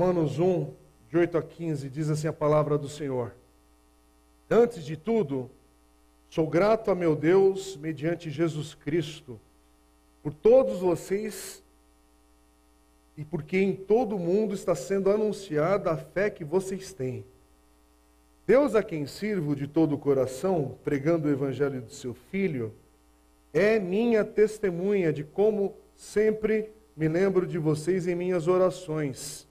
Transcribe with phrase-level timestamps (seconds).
[0.00, 0.66] Romanos 1,
[1.10, 3.34] de 8 a 15, diz assim a palavra do Senhor.
[4.48, 5.50] Antes de tudo,
[6.30, 9.38] sou grato a meu Deus, mediante Jesus Cristo,
[10.22, 11.62] por todos vocês
[13.14, 17.22] e porque em todo o mundo está sendo anunciada a fé que vocês têm.
[18.46, 22.72] Deus a quem sirvo de todo o coração, pregando o evangelho de seu Filho,
[23.52, 29.49] é minha testemunha de como sempre me lembro de vocês em minhas orações.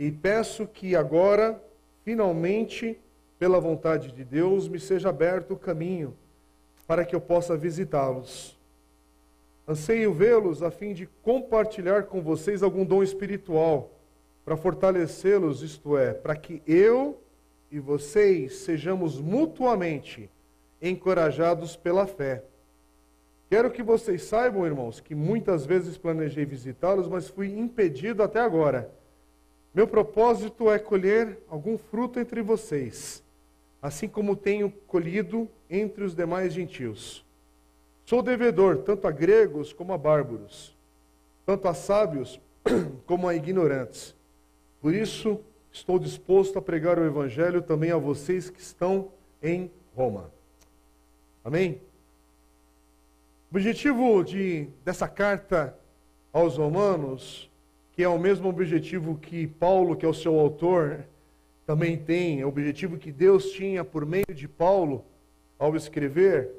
[0.00, 1.62] E peço que agora,
[2.06, 2.98] finalmente,
[3.38, 6.16] pela vontade de Deus, me seja aberto o caminho
[6.86, 8.58] para que eu possa visitá-los.
[9.68, 13.90] Anseio vê-los a fim de compartilhar com vocês algum dom espiritual,
[14.42, 17.20] para fortalecê-los, isto é, para que eu
[17.70, 20.30] e vocês sejamos mutuamente
[20.80, 22.42] encorajados pela fé.
[23.50, 28.98] Quero que vocês saibam, irmãos, que muitas vezes planejei visitá-los, mas fui impedido até agora.
[29.72, 33.22] Meu propósito é colher algum fruto entre vocês,
[33.80, 37.24] assim como tenho colhido entre os demais gentios.
[38.04, 40.76] Sou devedor tanto a gregos como a bárbaros,
[41.46, 42.40] tanto a sábios
[43.06, 44.14] como a ignorantes.
[44.80, 50.32] Por isso, estou disposto a pregar o evangelho também a vocês que estão em Roma.
[51.44, 51.80] Amém?
[53.52, 55.76] O objetivo de, dessa carta
[56.32, 57.49] aos Romanos,
[57.92, 61.04] que é o mesmo objetivo que Paulo, que é o seu autor,
[61.66, 65.04] também tem, é o objetivo que Deus tinha por meio de Paulo
[65.58, 66.50] ao escrever,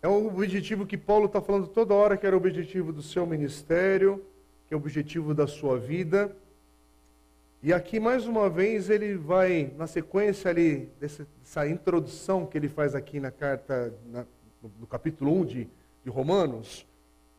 [0.00, 3.26] é o objetivo que Paulo está falando toda hora, que era o objetivo do seu
[3.26, 4.24] ministério,
[4.68, 6.36] que é o objetivo da sua vida.
[7.60, 12.68] E aqui, mais uma vez, ele vai, na sequência ali, dessa, dessa introdução que ele
[12.68, 14.24] faz aqui na carta, na,
[14.62, 15.68] no, no, capítulo 1 de,
[16.04, 16.86] de Romanos,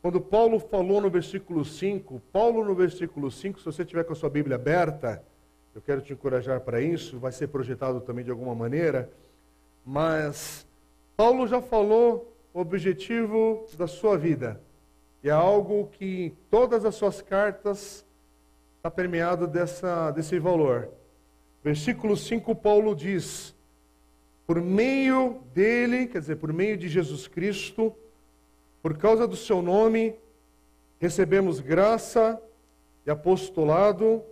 [0.02, 4.16] quando Paulo falou no versículo 5, Paulo no versículo 5, se você tiver com a
[4.16, 5.22] sua Bíblia aberta,
[5.74, 9.10] eu quero te encorajar para isso, vai ser projetado também de alguma maneira,
[9.84, 10.66] mas
[11.16, 14.60] Paulo já falou o objetivo da sua vida.
[15.22, 18.04] E é algo que todas as suas cartas
[18.78, 20.88] está permeado dessa, desse valor.
[21.62, 23.54] Versículo 5, Paulo diz:
[24.46, 27.94] Por meio dele, quer dizer, por meio de Jesus Cristo,
[28.82, 30.14] por causa do seu nome,
[30.98, 32.40] recebemos graça
[33.06, 34.22] e apostolado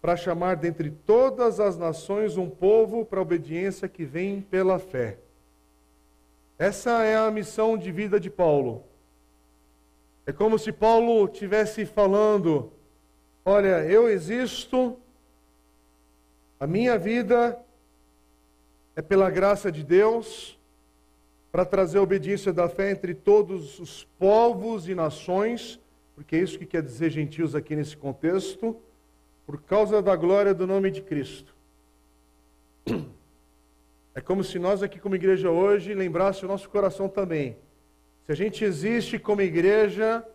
[0.00, 5.18] para chamar dentre todas as nações um povo para a obediência que vem pela fé.
[6.58, 8.84] Essa é a missão de vida de Paulo.
[10.26, 12.72] É como se Paulo estivesse falando:
[13.44, 14.98] Olha, eu existo,
[16.58, 17.58] a minha vida
[18.94, 20.59] é pela graça de Deus,
[21.50, 25.80] para trazer a obediência da fé entre todos os povos e nações,
[26.14, 28.76] porque é isso que quer dizer gentios aqui nesse contexto,
[29.46, 31.54] por causa da glória do nome de Cristo.
[34.12, 37.56] É como se nós aqui como igreja hoje lembrasse o nosso coração também.
[38.26, 40.26] Se a gente existe como igreja,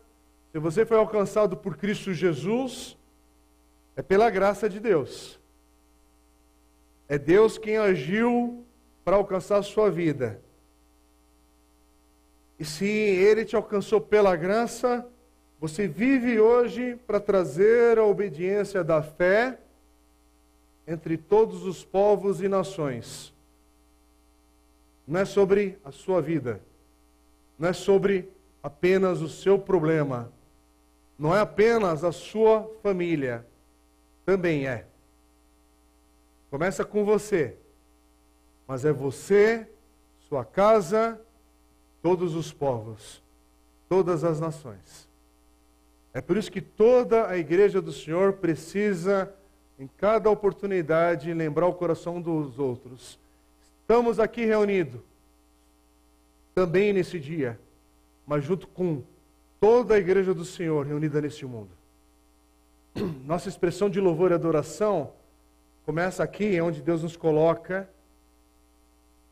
[0.54, 2.98] se você foi alcançado por Cristo Jesus,
[3.94, 5.38] é pela graça de Deus.
[7.10, 8.66] É Deus quem agiu
[9.04, 10.42] para alcançar a sua vida.
[12.60, 15.06] E se Ele te alcançou pela graça,
[15.60, 19.60] você vive hoje para trazer a obediência da fé
[20.88, 23.36] entre todos os povos e nações
[25.08, 26.62] não é sobre a sua vida,
[27.60, 28.30] não é sobre
[28.62, 30.32] apenas o seu problema,
[31.18, 33.46] não é apenas a sua família,
[34.26, 34.86] também é.
[36.50, 37.56] Começa com você,
[38.68, 39.68] mas é você,
[40.28, 41.22] sua casa,
[42.06, 43.20] todos os povos,
[43.90, 45.10] todas as nações.
[46.14, 49.34] É por isso que toda a igreja do Senhor precisa,
[49.80, 53.18] em cada oportunidade, lembrar o coração dos outros
[53.82, 55.02] Estamos aqui reunidos
[56.54, 57.60] também nesse dia,
[58.26, 59.02] mas junto com
[59.60, 61.70] toda a igreja do Senhor reunida neste mundo.
[63.26, 65.12] Nossa expressão de louvor e adoração
[65.86, 67.90] começa aqui, é onde Deus nos coloca,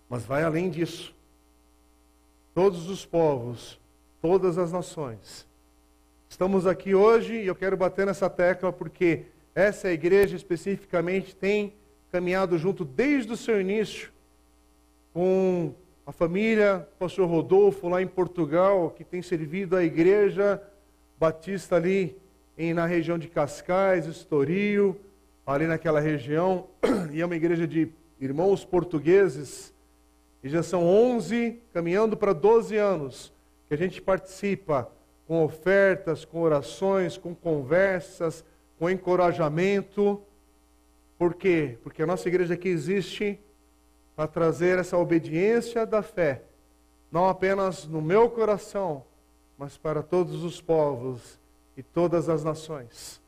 [0.09, 1.13] mas vai além disso.
[2.53, 3.79] Todos os povos,
[4.21, 5.47] todas as nações.
[6.29, 9.23] Estamos aqui hoje e eu quero bater nessa tecla porque
[9.55, 11.73] essa igreja especificamente tem
[12.11, 14.11] caminhado junto desde o seu início
[15.13, 15.73] com
[16.05, 20.61] a família pastor Rodolfo lá em Portugal, que tem servido a igreja
[21.19, 22.15] batista ali
[22.55, 24.95] em, na região de Cascais, Estoril,
[25.43, 26.67] ali naquela região,
[27.11, 27.89] e é uma igreja de
[28.19, 29.72] irmãos portugueses,
[30.43, 33.33] e já são 11, caminhando para 12 anos,
[33.67, 34.91] que a gente participa
[35.25, 38.43] com ofertas, com orações, com conversas,
[38.77, 40.21] com encorajamento.
[41.17, 41.77] Por quê?
[41.81, 43.39] Porque a nossa igreja aqui existe
[44.15, 46.43] para trazer essa obediência da fé,
[47.09, 49.05] não apenas no meu coração,
[49.57, 51.39] mas para todos os povos
[51.77, 53.21] e todas as nações.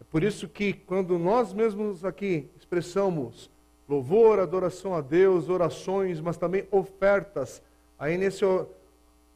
[0.00, 3.50] É por isso que quando nós mesmos aqui expressamos
[3.88, 7.62] louvor, adoração a Deus, orações, mas também ofertas,
[7.98, 8.44] aí nesse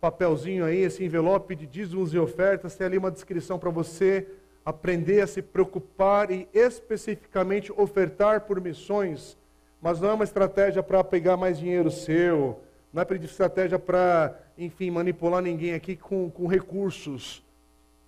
[0.00, 4.26] papelzinho aí, esse envelope de dízimos e ofertas, tem ali uma descrição para você
[4.64, 9.36] aprender a se preocupar e especificamente ofertar por missões,
[9.80, 12.60] mas não é uma estratégia para pegar mais dinheiro seu,
[12.92, 17.42] não é uma estratégia para, enfim, manipular ninguém aqui com, com recursos.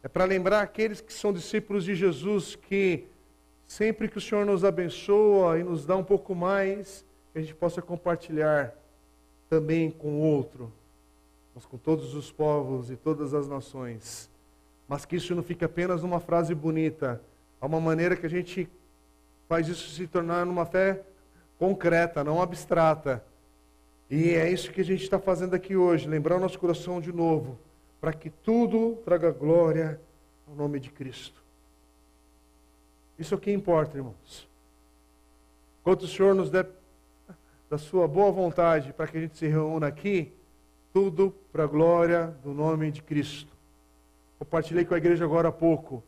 [0.02, 3.06] É para lembrar aqueles que são discípulos de Jesus que
[3.66, 7.54] sempre que o Senhor nos abençoa e nos dá um pouco mais, que a gente
[7.54, 8.74] possa compartilhar
[9.48, 10.72] também com o outro,
[11.54, 14.30] mas com todos os povos e todas as nações.
[14.88, 17.20] Mas que isso não fique apenas numa frase bonita,
[17.60, 18.68] há uma maneira que a gente
[19.48, 21.02] faz isso se tornar numa fé
[21.58, 23.24] concreta, não abstrata.
[24.10, 27.12] E é isso que a gente está fazendo aqui hoje, lembrar o nosso coração de
[27.12, 27.58] novo,
[28.00, 30.00] para que tudo traga glória
[30.46, 31.43] ao nome de Cristo.
[33.18, 34.48] Isso é o que importa, irmãos.
[35.82, 36.66] Quanto o Senhor nos der
[37.68, 40.32] da sua boa vontade para que a gente se reúna aqui,
[40.92, 43.52] tudo para a glória do nome de Cristo.
[44.38, 46.02] Compartilhei com a igreja agora há pouco.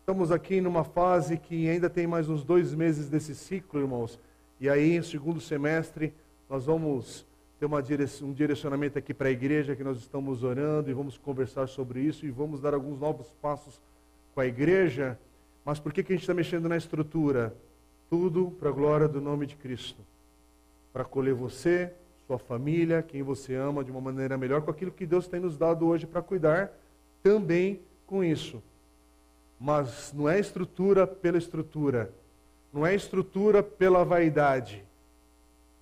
[0.00, 4.18] Estamos aqui numa fase que ainda tem mais uns dois meses desse ciclo, irmãos.
[4.60, 6.12] E aí, no segundo semestre,
[6.48, 7.26] nós vamos
[7.58, 7.66] ter
[8.22, 12.24] um direcionamento aqui para a igreja que nós estamos orando e vamos conversar sobre isso
[12.24, 13.80] e vamos dar alguns novos passos
[14.34, 15.18] com a igreja.
[15.68, 17.54] Mas por que, que a gente está mexendo na estrutura?
[18.08, 20.00] Tudo para a glória do nome de Cristo.
[20.94, 21.92] Para acolher você,
[22.26, 25.58] sua família, quem você ama de uma maneira melhor, com aquilo que Deus tem nos
[25.58, 26.72] dado hoje para cuidar
[27.22, 28.62] também com isso.
[29.60, 32.10] Mas não é estrutura pela estrutura.
[32.72, 34.82] Não é estrutura pela vaidade.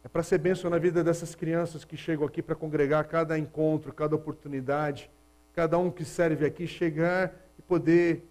[0.02, 3.92] É para ser bênção na vida dessas crianças que chegam aqui para congregar cada encontro,
[3.92, 5.08] cada oportunidade,
[5.54, 8.26] cada um que serve aqui chegar e poder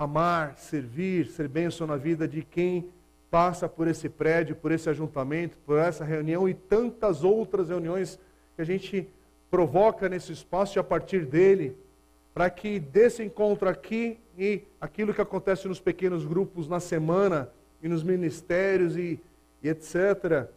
[0.00, 2.88] amar, servir, ser bênção na vida de quem
[3.30, 8.18] passa por esse prédio, por esse ajuntamento, por essa reunião e tantas outras reuniões
[8.56, 9.06] que a gente
[9.50, 11.76] provoca nesse espaço e a partir dele,
[12.32, 17.50] para que desse encontro aqui e aquilo que acontece nos pequenos grupos na semana
[17.82, 19.20] e nos ministérios e,
[19.62, 20.48] e etc.,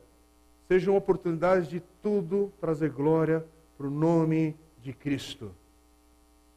[0.69, 3.43] sejam oportunidades de tudo trazer glória
[3.77, 5.51] para o nome de Cristo.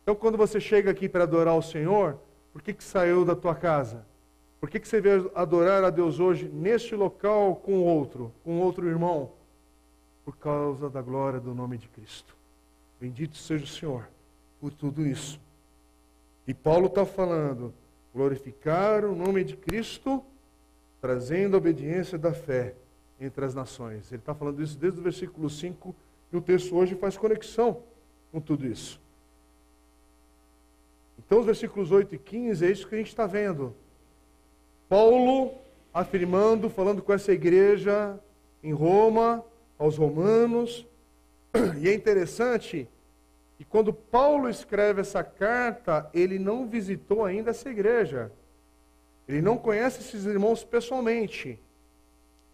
[0.04, 2.16] Então, quando você chega aqui para adorar o Senhor,
[2.56, 4.06] por que, que saiu da tua casa?
[4.58, 8.88] Por que, que você veio adorar a Deus hoje neste local com outro, com outro
[8.88, 9.30] irmão?
[10.26, 12.36] por causa da glória do nome de Cristo.
[13.00, 14.08] Bendito seja o Senhor
[14.60, 15.40] por tudo isso.
[16.48, 17.72] E Paulo está falando,
[18.12, 20.20] glorificar o nome de Cristo,
[21.00, 22.74] trazendo a obediência da fé
[23.20, 24.10] entre as nações.
[24.10, 25.94] Ele está falando isso desde o versículo 5,
[26.32, 27.84] e o texto hoje faz conexão
[28.32, 29.00] com tudo isso.
[31.18, 33.74] Então, os versículos 8 e 15 é isso que a gente está vendo.
[34.88, 35.52] Paulo
[35.92, 38.18] afirmando, falando com essa igreja
[38.62, 39.44] em Roma,
[39.78, 40.86] aos Romanos.
[41.80, 42.88] E é interessante
[43.56, 48.30] que quando Paulo escreve essa carta, ele não visitou ainda essa igreja.
[49.26, 51.58] Ele não conhece esses irmãos pessoalmente.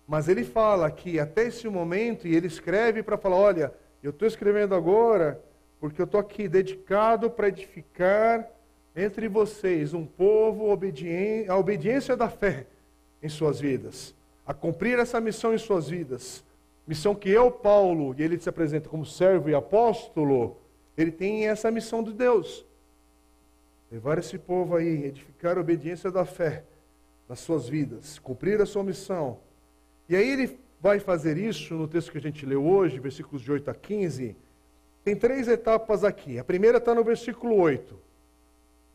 [0.07, 4.27] Mas ele fala que até esse momento, e ele escreve para falar: olha, eu estou
[4.27, 5.43] escrevendo agora
[5.81, 8.49] porque eu estou aqui dedicado para edificar
[8.95, 12.67] entre vocês um povo obediente, a obediência da fé
[13.23, 14.15] em suas vidas,
[14.47, 16.45] a cumprir essa missão em suas vidas.
[16.87, 20.57] Missão que eu, Paulo, e ele se apresenta como servo e apóstolo,
[20.97, 22.67] ele tem essa missão de Deus.
[23.91, 26.65] Levar esse povo aí, edificar a obediência da fé
[27.29, 29.39] nas suas vidas, cumprir a sua missão.
[30.09, 33.53] E aí ele vai fazer isso no texto que a gente leu hoje, versículos de
[33.53, 34.37] 8 a 15.
[35.05, 36.39] Tem três etapas aqui.
[36.39, 37.97] A primeira está no versículo 8.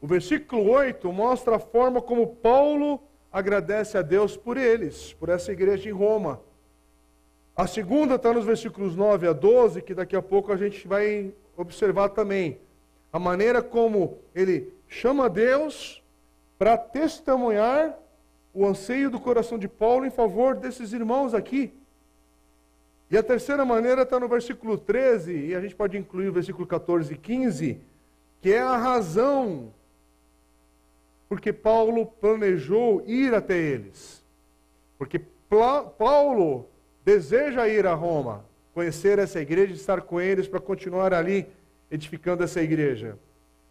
[0.02, 3.02] O versículo 8 mostra a forma como Paulo
[3.32, 6.40] agradece a Deus por eles, por essa igreja em Roma.
[7.56, 11.34] A segunda está nos versículos 9 a 12, que daqui a pouco a gente vai
[11.56, 12.60] observar também.
[13.12, 16.04] A maneira como ele chama Deus
[16.60, 17.98] para testemunhar
[18.54, 21.74] o anseio do coração de Paulo em favor desses irmãos aqui.
[23.10, 26.68] E a terceira maneira está no versículo 13, e a gente pode incluir o versículo
[26.68, 27.80] 14 e 15,
[28.42, 29.74] que é a razão
[31.28, 34.24] porque Paulo planejou ir até eles.
[34.98, 35.22] Porque
[35.98, 36.68] Paulo
[37.04, 41.48] deseja ir a Roma, conhecer essa igreja estar com eles para continuar ali
[41.90, 43.18] edificando essa igreja.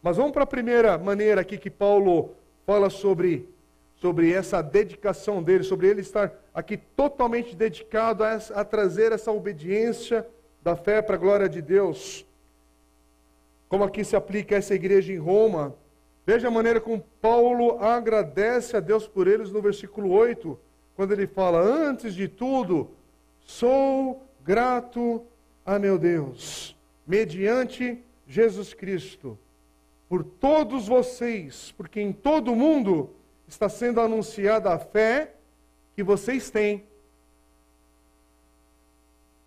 [0.02, 2.30] Mas vamos para a primeira maneira aqui que Paulo
[2.66, 3.48] fala sobre,
[3.96, 10.26] sobre essa dedicação dele, sobre ele estar aqui totalmente dedicado a, a trazer essa obediência
[10.62, 12.26] da fé para a glória de Deus.
[13.68, 15.75] Como aqui se aplica a essa igreja em Roma.
[16.26, 20.59] Veja a maneira como Paulo agradece a Deus por eles no versículo 8,
[20.97, 22.90] quando ele fala: Antes de tudo,
[23.40, 25.25] sou grato
[25.64, 29.38] a meu Deus, mediante Jesus Cristo,
[30.09, 33.11] por todos vocês, porque em todo o mundo
[33.47, 35.33] está sendo anunciada a fé
[35.95, 36.85] que vocês têm.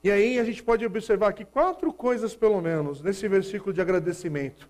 [0.01, 4.69] E aí a gente pode observar aqui quatro coisas, pelo menos, nesse versículo de agradecimento.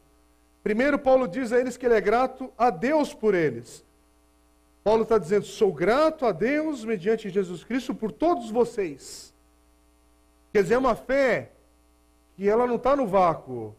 [0.63, 3.85] Primeiro, Paulo diz a eles que ele é grato a Deus por eles.
[4.83, 9.33] Paulo está dizendo: sou grato a Deus mediante Jesus Cristo por todos vocês.
[10.51, 11.51] Quer dizer, é uma fé
[12.35, 13.75] que ela não está no vácuo.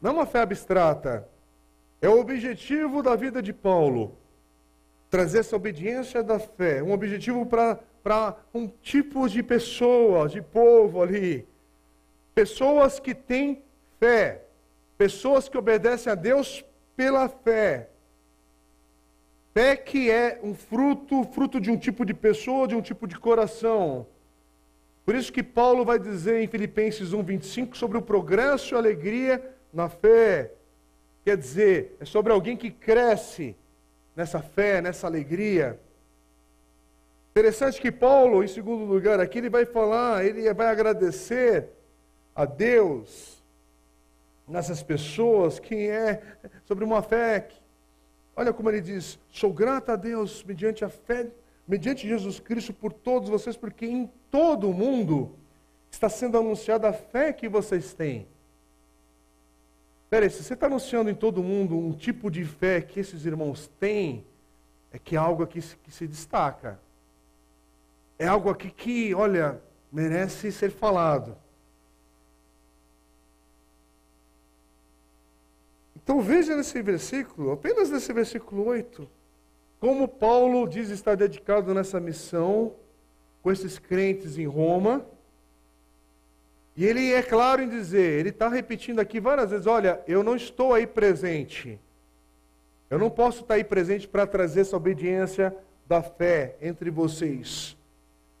[0.00, 1.28] Não é uma fé abstrata.
[2.00, 4.16] É o objetivo da vida de Paulo.
[5.08, 6.82] Trazer essa obediência da fé.
[6.82, 11.46] Um objetivo para um tipo de pessoa, de povo ali.
[12.34, 13.62] Pessoas que têm
[14.00, 14.44] fé.
[15.02, 17.88] Pessoas que obedecem a Deus pela fé.
[19.52, 23.18] Fé que é um fruto, fruto de um tipo de pessoa, de um tipo de
[23.18, 24.06] coração.
[25.04, 29.88] Por isso que Paulo vai dizer em Filipenses 1:25 sobre o progresso e alegria na
[29.88, 30.52] fé.
[31.24, 33.56] Quer dizer, é sobre alguém que cresce
[34.14, 35.80] nessa fé, nessa alegria.
[37.32, 41.70] Interessante que Paulo, em segundo lugar, aqui ele vai falar, ele vai agradecer
[42.36, 43.41] a Deus
[44.46, 46.22] nessas pessoas que é
[46.64, 47.40] sobre uma fé.
[47.40, 47.60] Que,
[48.36, 51.30] olha como ele diz: sou grato a Deus mediante a fé
[51.66, 55.36] mediante Jesus Cristo por todos vocês, porque em todo o mundo
[55.90, 58.26] está sendo anunciada a fé que vocês têm.
[60.10, 63.70] Peraí, se você está anunciando em todo mundo um tipo de fé que esses irmãos
[63.80, 64.26] têm,
[64.92, 66.78] é que é algo aqui que se destaca.
[68.18, 71.36] É algo aqui que, olha, merece ser falado.
[76.02, 79.08] Então veja nesse versículo, apenas nesse versículo 8,
[79.78, 82.74] como Paulo diz estar dedicado nessa missão
[83.42, 85.04] com esses crentes em Roma.
[86.76, 90.36] E ele é claro em dizer, ele está repetindo aqui várias vezes: olha, eu não
[90.36, 91.78] estou aí presente.
[92.88, 95.54] Eu não posso estar aí presente para trazer essa obediência
[95.86, 97.76] da fé entre vocês.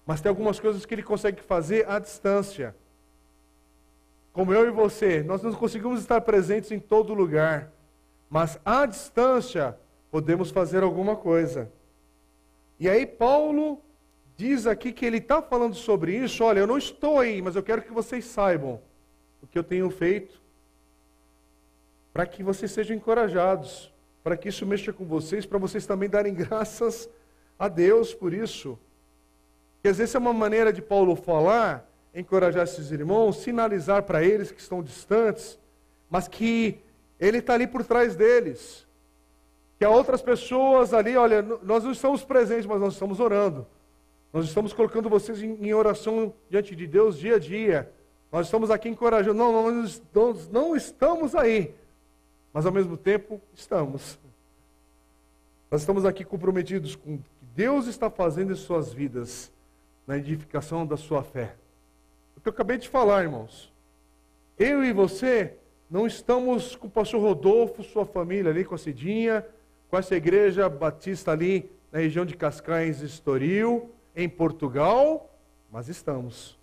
[0.06, 2.74] Mas tem algumas coisas que ele consegue fazer à distância.
[4.32, 7.70] Como eu e você, nós não conseguimos estar presentes em todo lugar.
[8.30, 9.78] Mas à distância,
[10.10, 11.70] podemos fazer alguma coisa.
[12.80, 13.80] E aí Paulo
[14.36, 16.42] diz aqui que ele está falando sobre isso.
[16.42, 18.80] Olha, eu não estou aí, mas eu quero que vocês saibam
[19.42, 20.40] o que eu tenho feito
[22.12, 26.34] para que vocês sejam encorajados, para que isso mexa com vocês, para vocês também darem
[26.34, 27.08] graças
[27.58, 28.78] a Deus por isso.
[29.82, 34.50] Quer dizer, essa é uma maneira de Paulo falar, encorajar esses irmãos, sinalizar para eles
[34.50, 35.58] que estão distantes,
[36.10, 36.78] mas que
[37.18, 38.86] ele está ali por trás deles
[39.82, 43.66] que há outras pessoas ali, olha, nós não estamos presentes, mas nós estamos orando.
[44.32, 47.92] Nós estamos colocando vocês em, oração diante de Deus dia a dia.
[48.30, 49.34] Nós estamos aqui encorajando.
[49.34, 50.00] Não, nós
[50.52, 51.74] não estamos aí,
[52.52, 54.20] mas ao mesmo tempo estamos.
[55.68, 59.50] Nós estamos aqui comprometidos com o que Deus está fazendo em suas vidas,
[60.06, 61.56] na edificação da sua fé.
[62.36, 63.72] O que eu acabei de falar, irmãos.
[64.58, 65.56] Eu e você
[65.90, 69.44] não estamos com o pastor Rodolfo, sua família ali, com a Cidinha,
[69.90, 75.30] com essa igreja batista ali na região de Cascais Estoril, em Portugal,
[75.70, 76.58] mas estamos.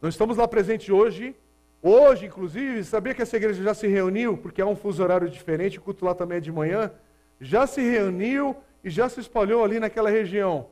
[0.00, 1.36] Não estamos lá presentes hoje.
[1.82, 5.78] Hoje, inclusive, sabia que essa igreja já se reuniu, porque há um fuso horário diferente,
[5.78, 6.90] o culto lá também é de manhã.
[7.38, 10.68] Já se reuniu e já se espalhou ali naquela região.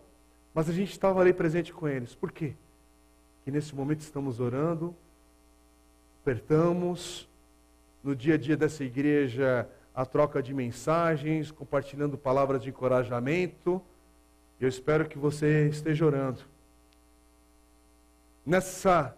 [0.54, 2.14] Mas a gente estava ali presente com eles.
[2.14, 2.54] Por quê?
[3.44, 4.94] Que nesse momento estamos orando,
[6.22, 7.28] apertamos,
[8.02, 13.82] no dia a dia dessa igreja a troca de mensagens, compartilhando palavras de encorajamento.
[14.60, 16.40] Eu espero que você esteja orando.
[18.44, 19.16] Nessa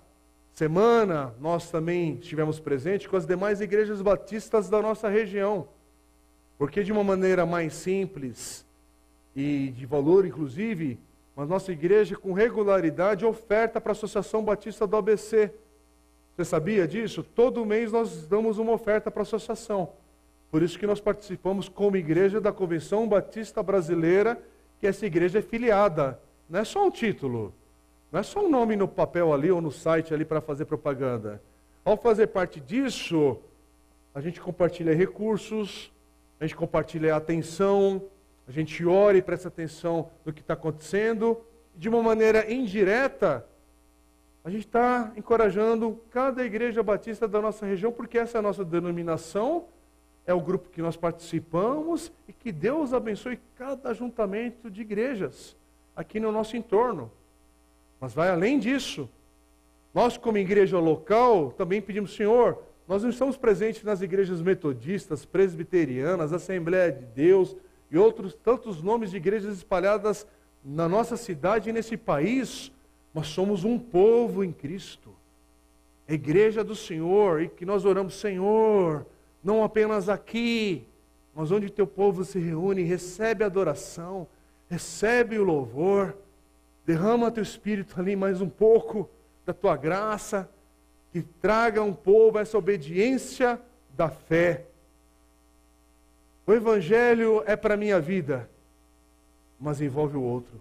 [0.52, 5.68] semana, nós também estivemos presentes com as demais igrejas batistas da nossa região.
[6.58, 8.64] Porque, de uma maneira mais simples
[9.34, 10.98] e de valor, inclusive,
[11.36, 15.52] a nossa igreja, com regularidade, oferta para a Associação Batista do ABC.
[16.36, 17.22] Você sabia disso?
[17.22, 19.90] Todo mês nós damos uma oferta para a associação.
[20.50, 24.40] Por isso que nós participamos como igreja da Convenção Batista Brasileira,
[24.78, 26.20] que essa igreja é filiada.
[26.48, 27.52] Não é só um título,
[28.12, 31.42] não é só um nome no papel ali ou no site ali para fazer propaganda.
[31.84, 33.38] Ao fazer parte disso,
[34.14, 35.92] a gente compartilha recursos,
[36.38, 38.02] a gente compartilha atenção,
[38.46, 41.40] a gente ora e presta atenção no que está acontecendo.
[41.74, 43.44] De uma maneira indireta,
[44.44, 48.64] a gente está encorajando cada igreja batista da nossa região, porque essa é a nossa
[48.64, 49.64] denominação,
[50.26, 55.56] é o grupo que nós participamos e que Deus abençoe cada ajuntamento de igrejas
[55.96, 57.10] aqui no nosso entorno.
[57.98, 59.08] Mas vai além disso.
[59.94, 66.32] Nós, como igreja local, também pedimos, Senhor, nós não estamos presentes nas igrejas metodistas, presbiterianas,
[66.32, 67.56] Assembleia de Deus
[67.94, 70.26] e outros tantos nomes de igrejas espalhadas
[70.64, 72.72] na nossa cidade e nesse país,
[73.14, 75.14] mas somos um povo em Cristo.
[76.08, 79.06] A igreja do Senhor, e que nós oramos, Senhor,
[79.44, 80.84] não apenas aqui,
[81.32, 84.26] mas onde teu povo se reúne, recebe a adoração,
[84.68, 86.16] recebe o louvor,
[86.84, 89.08] derrama teu espírito ali mais um pouco
[89.46, 90.50] da tua graça,
[91.12, 93.60] que traga um povo essa obediência
[93.96, 94.66] da fé.
[96.46, 98.48] O Evangelho é para a minha vida,
[99.58, 100.60] mas envolve o outro.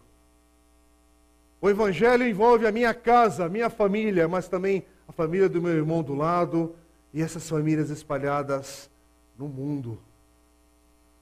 [1.61, 5.73] O Evangelho envolve a minha casa, a minha família, mas também a família do meu
[5.73, 6.75] irmão do lado
[7.13, 8.89] e essas famílias espalhadas
[9.37, 9.99] no mundo.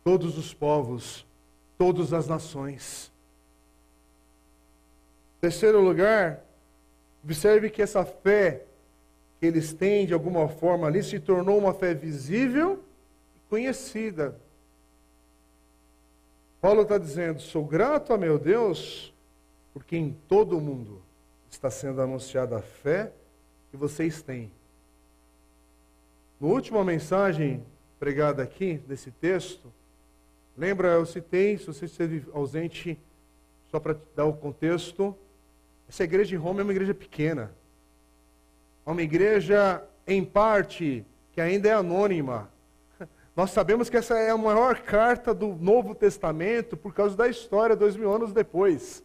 [0.03, 1.25] Todos os povos,
[1.77, 3.11] todas as nações.
[5.39, 6.43] Terceiro lugar,
[7.23, 8.63] observe que essa fé
[9.39, 12.83] que eles têm de alguma forma ali se tornou uma fé visível
[13.35, 14.35] e conhecida.
[16.61, 19.11] Paulo está dizendo: sou grato a meu Deus,
[19.73, 21.01] porque em todo o mundo
[21.49, 23.11] está sendo anunciada a fé
[23.71, 24.51] que vocês têm.
[26.39, 27.63] Na última mensagem
[27.99, 29.71] pregada aqui, nesse texto,
[30.57, 32.97] lembra, eu citei, se você esteve ausente,
[33.69, 35.15] só para dar o contexto,
[35.87, 37.51] essa igreja de Roma é uma igreja pequena.
[38.85, 42.49] É uma igreja, em parte, que ainda é anônima.
[43.35, 47.75] Nós sabemos que essa é a maior carta do Novo Testamento por causa da história,
[47.75, 49.03] dois mil anos depois.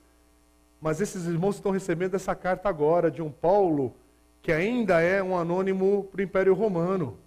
[0.80, 3.94] Mas esses irmãos estão recebendo essa carta agora de um Paulo
[4.42, 7.18] que ainda é um anônimo para o Império Romano.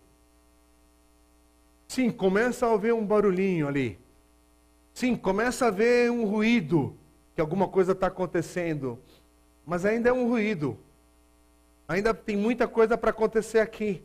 [1.87, 3.99] Sim, começa a haver um barulhinho ali.
[4.93, 6.95] Sim, começa a haver um ruído,
[7.33, 8.99] que alguma coisa está acontecendo.
[9.65, 10.77] Mas ainda é um ruído.
[11.87, 14.03] Ainda tem muita coisa para acontecer aqui.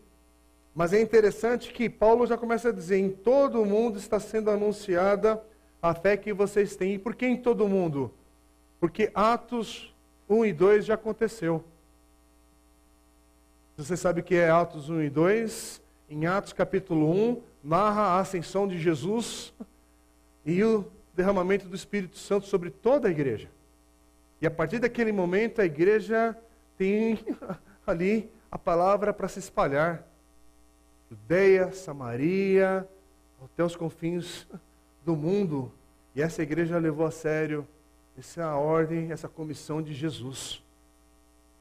[0.74, 4.50] Mas é interessante que Paulo já começa a dizer: em todo o mundo está sendo
[4.50, 5.40] anunciada
[5.80, 6.94] a fé que vocês têm.
[6.94, 8.12] E por que em todo o mundo?
[8.80, 9.94] Porque Atos
[10.28, 11.64] 1 e 2 já aconteceu.
[13.76, 15.82] Você sabe o que é Atos 1 e 2?
[16.10, 19.52] Em Atos capítulo 1, narra a ascensão de Jesus
[20.44, 20.84] e o
[21.14, 23.48] derramamento do Espírito Santo sobre toda a igreja.
[24.40, 26.36] E a partir daquele momento a igreja
[26.76, 27.18] tem
[27.86, 30.06] ali a palavra para se espalhar.
[31.10, 32.88] Judeia, Samaria,
[33.42, 34.46] até os confins
[35.04, 35.70] do mundo.
[36.14, 37.66] E essa igreja levou a sério
[38.18, 40.62] essa ordem, essa comissão de Jesus.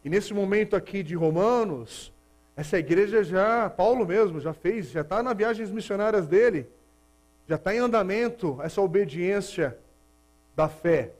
[0.03, 2.11] E nesse momento aqui de Romanos,
[2.55, 6.69] essa igreja já, Paulo mesmo, já fez, já está nas viagens missionárias dele,
[7.47, 9.77] já está em andamento essa obediência
[10.55, 11.13] da fé.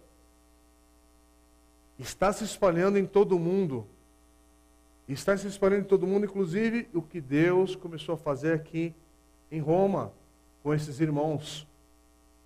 [1.97, 3.87] Está se espalhando em todo o mundo.
[5.07, 8.93] Está se espalhando em todo mundo, inclusive o que Deus começou a fazer aqui
[9.51, 10.13] em Roma,
[10.61, 11.67] com esses irmãos.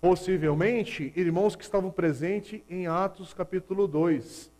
[0.00, 4.50] Possivelmente, irmãos que estavam presentes em Atos capítulo 2.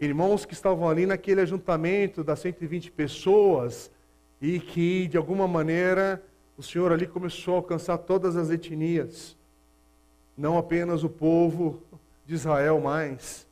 [0.00, 3.90] Irmãos que estavam ali naquele ajuntamento das 120 pessoas
[4.40, 6.22] e que, de alguma maneira,
[6.56, 9.36] o Senhor ali começou a alcançar todas as etnias.
[10.36, 11.82] Não apenas o povo
[12.26, 13.45] de Israel mais.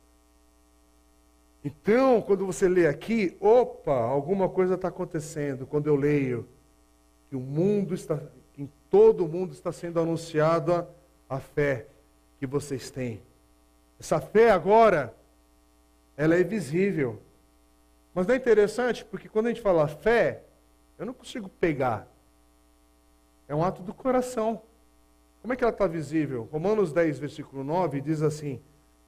[1.65, 5.65] Então, quando você lê aqui, opa, alguma coisa está acontecendo.
[5.65, 6.47] Quando eu leio
[7.27, 8.21] que o mundo está,
[8.53, 10.87] que em todo o mundo está sendo anunciada
[11.27, 11.87] a fé
[12.37, 13.19] que vocês têm.
[13.99, 15.15] Essa fé agora,
[16.15, 17.19] ela é visível.
[18.13, 20.43] Mas não é interessante, porque quando a gente fala fé,
[20.99, 22.07] eu não consigo pegar.
[23.47, 24.61] É um ato do coração.
[25.41, 26.47] Como é que ela está visível?
[26.51, 28.61] Romanos 10, versículo 9 diz assim: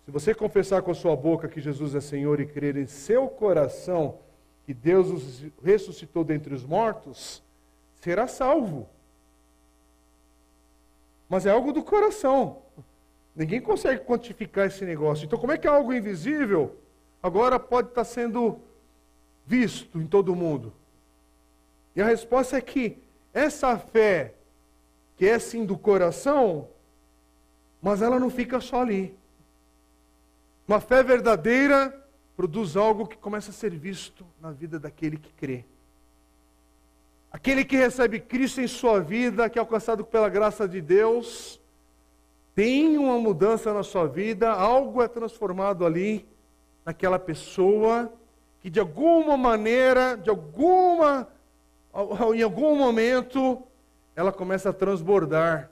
[0.07, 3.27] se você confessar com a sua boca que Jesus é Senhor e crer em seu
[3.27, 4.19] coração
[4.63, 7.43] que Deus os ressuscitou dentre os mortos,
[7.99, 8.87] será salvo.
[11.27, 12.61] Mas é algo do coração.
[13.35, 15.25] Ninguém consegue quantificar esse negócio.
[15.25, 16.77] Então, como é que é algo invisível
[17.21, 18.61] agora pode estar sendo
[19.45, 20.71] visto em todo mundo?
[21.93, 22.97] E a resposta é que
[23.33, 24.35] essa fé,
[25.17, 26.69] que é sim do coração,
[27.81, 29.13] mas ela não fica só ali.
[30.67, 31.97] Uma fé verdadeira
[32.35, 35.63] produz algo que começa a ser visto na vida daquele que crê.
[37.31, 41.61] Aquele que recebe Cristo em sua vida, que é alcançado pela graça de Deus,
[42.53, 46.27] tem uma mudança na sua vida, algo é transformado ali
[46.83, 48.11] naquela pessoa
[48.59, 51.27] que de alguma maneira, de alguma
[52.35, 53.61] em algum momento
[54.15, 55.71] ela começa a transbordar.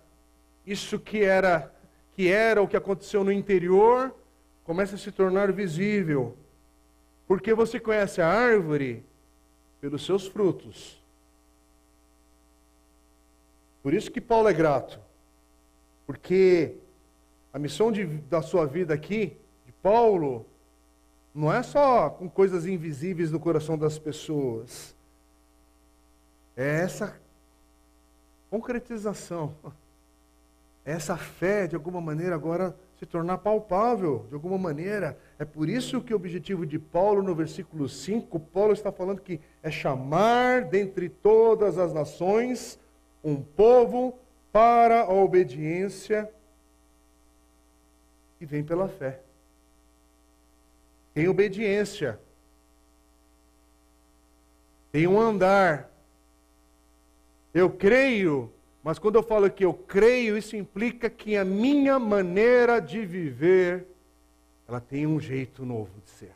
[0.66, 1.74] Isso que era
[2.14, 4.16] que era o que aconteceu no interior
[4.65, 6.36] começa a se tornar visível.
[7.28, 9.06] Porque você conhece a árvore
[9.80, 11.01] pelos seus frutos.
[13.82, 14.99] Por isso que Paulo é grato.
[16.06, 16.75] Porque
[17.54, 20.45] a missão de, da sua vida aqui, de Paulo,
[21.34, 24.95] não é só com coisas invisíveis no coração das pessoas.
[26.58, 27.19] É essa
[28.49, 29.56] concretização.
[30.88, 35.18] É essa fé, de alguma maneira, agora se tornar palpável, de alguma maneira.
[35.38, 39.39] É por isso que o objetivo de Paulo, no versículo 5, Paulo está falando que
[39.62, 42.80] é chamar dentre todas as nações
[43.24, 44.18] um povo
[44.52, 46.32] para a obediência
[48.39, 49.22] que vem pela fé.
[51.13, 52.20] Tem obediência.
[54.91, 55.91] Tem um andar.
[57.54, 58.52] Eu creio,
[58.86, 63.88] mas quando eu falo que eu creio, isso implica que a minha maneira de viver,
[64.67, 66.32] ela tem um jeito novo de ser,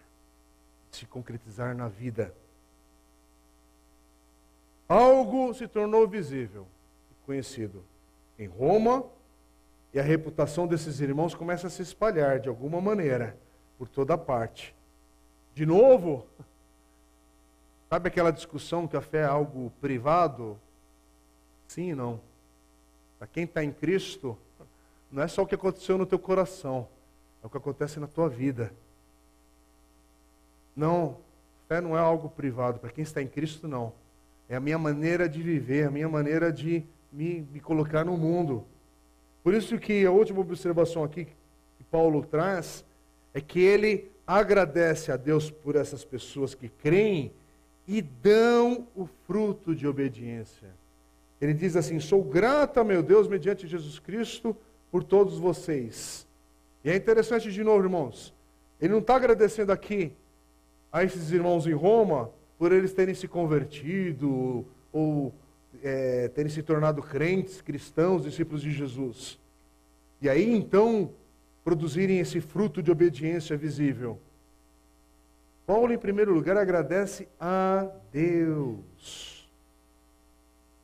[0.89, 2.33] de se concretizar na vida.
[4.88, 6.65] Algo se tornou visível
[7.23, 7.85] conhecido
[8.39, 9.05] em Roma,
[9.93, 13.38] e a reputação desses irmãos começa a se espalhar de alguma maneira
[13.77, 14.73] por toda parte.
[15.53, 16.25] De novo,
[17.91, 20.59] sabe aquela discussão que a fé é algo privado?
[21.67, 22.28] Sim e não.
[23.19, 24.38] Para quem está em Cristo,
[25.12, 26.88] não é só o que aconteceu no teu coração,
[27.43, 28.71] é o que acontece na tua vida.
[30.75, 31.17] Não,
[31.67, 32.79] fé não é algo privado.
[32.79, 33.91] Para quem está em Cristo, não.
[34.47, 38.65] É a minha maneira de viver, a minha maneira de me, me colocar no mundo.
[39.43, 41.25] Por isso que a última observação aqui
[41.77, 42.86] que Paulo traz
[43.34, 47.32] é que ele agradece a Deus por essas pessoas que creem
[47.88, 50.78] e dão o fruto de obediência.
[51.41, 54.56] Ele diz assim: Sou grato a meu Deus mediante Jesus Cristo
[54.91, 56.28] por todos vocês.
[56.84, 58.34] E é interessante de novo, irmãos.
[58.80, 60.13] Ele não está agradecendo aqui
[60.91, 65.34] a esses irmãos em Roma por eles terem se convertido ou
[65.84, 69.39] é, terem se tornado crentes, cristãos, discípulos de Jesus.
[70.21, 71.12] E aí então
[71.63, 74.19] produzirem esse fruto de obediência visível.
[75.65, 79.38] Paulo, em primeiro lugar, agradece a Deus.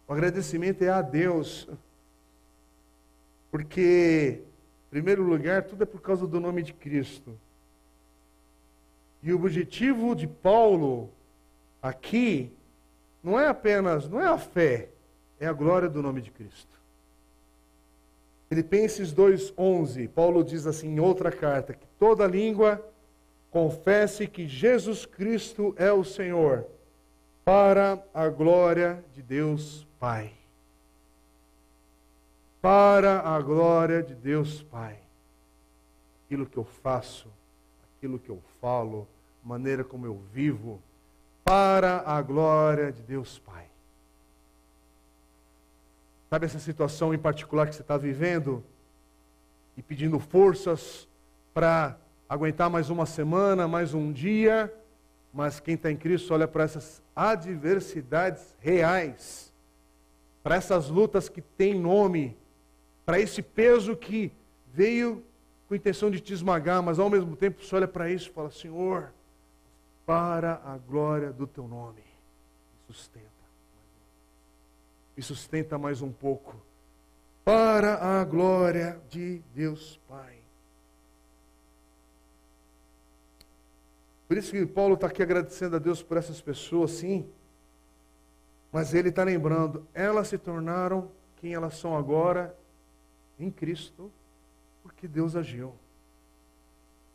[0.08, 1.68] O agradecimento é a Deus.
[3.52, 4.42] Porque,
[4.88, 7.38] em primeiro lugar, tudo é por causa do nome de Cristo.
[9.24, 11.10] E o objetivo de Paulo
[11.82, 12.52] aqui
[13.24, 14.90] não é apenas, não é a fé,
[15.40, 16.76] é a glória do nome de Cristo.
[18.48, 22.84] Filipenses 2:11, Paulo diz assim em outra carta que toda língua
[23.50, 26.68] confesse que Jesus Cristo é o Senhor,
[27.44, 30.34] para a glória de Deus Pai.
[32.62, 34.98] Para a glória de Deus Pai.
[36.26, 37.28] Aquilo que eu faço,
[37.98, 39.08] aquilo que eu falo,
[39.44, 40.82] maneira como eu vivo,
[41.44, 43.66] para a glória de Deus Pai.
[46.30, 48.64] Sabe essa situação em particular que você está vivendo?
[49.78, 51.08] E pedindo forças
[51.54, 54.74] para aguentar mais uma semana, mais um dia.
[55.32, 59.45] Mas quem está em Cristo olha para essas adversidades reais,
[60.46, 62.38] para essas lutas que têm nome,
[63.04, 64.32] para esse peso que
[64.72, 65.26] veio
[65.68, 68.32] com a intenção de te esmagar, mas ao mesmo tempo você olha para isso e
[68.32, 69.12] fala: Senhor,
[70.06, 72.04] para a glória do teu nome.
[72.88, 73.26] Me sustenta.
[75.18, 76.56] Me sustenta mais um pouco.
[77.44, 80.38] Para a glória de Deus Pai.
[84.28, 87.28] Por isso que Paulo está aqui agradecendo a Deus por essas pessoas, sim.
[88.76, 92.54] Mas ele está lembrando, elas se tornaram quem elas são agora
[93.40, 94.12] em Cristo,
[94.84, 95.72] porque Deus agiu.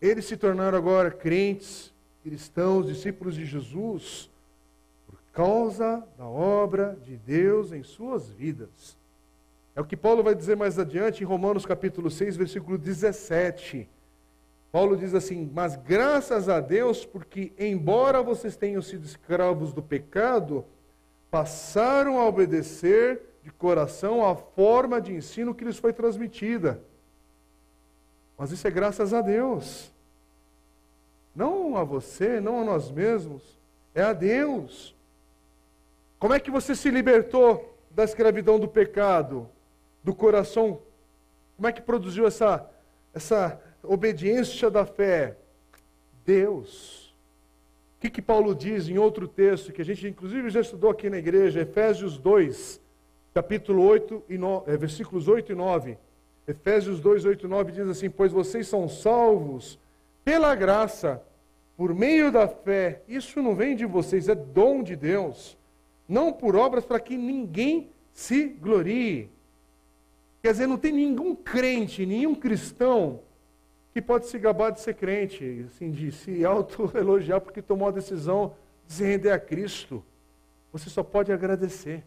[0.01, 1.92] Eles se tornaram agora crentes,
[2.23, 4.31] cristãos, discípulos de Jesus,
[5.07, 8.96] por causa da obra de Deus em suas vidas.
[9.77, 13.87] É o que Paulo vai dizer mais adiante em Romanos capítulo 6, versículo 17.
[14.73, 20.64] Paulo diz assim: Mas graças a Deus, porque embora vocês tenham sido escravos do pecado,
[21.30, 26.82] passaram a obedecer de coração a forma de ensino que lhes foi transmitida.
[28.36, 29.90] Mas isso é graças a Deus.
[31.34, 33.58] Não a você, não a nós mesmos,
[33.94, 34.94] é a Deus.
[36.18, 39.48] Como é que você se libertou da escravidão do pecado,
[40.02, 40.80] do coração?
[41.56, 42.68] Como é que produziu essa,
[43.14, 45.36] essa obediência da fé?
[46.24, 46.99] Deus.
[48.00, 51.10] O que, que Paulo diz em outro texto, que a gente inclusive já estudou aqui
[51.10, 52.80] na igreja, Efésios 2,
[53.34, 55.98] capítulo 8 e 9, é, versículos 8 e 9.
[56.48, 59.78] Efésios 2, 8 e 9 diz assim: Pois vocês são salvos
[60.24, 61.22] pela graça,
[61.76, 63.02] por meio da fé.
[63.06, 65.58] Isso não vem de vocês, é dom de Deus.
[66.08, 69.28] Não por obras para que ninguém se glorie.
[70.42, 73.20] Quer dizer, não tem nenhum crente, nenhum cristão
[73.92, 78.55] que pode se gabar de ser crente, assim, de se auto-elogiar porque tomou a decisão
[78.87, 80.05] de se render a Cristo.
[80.72, 82.05] Você só pode agradecer.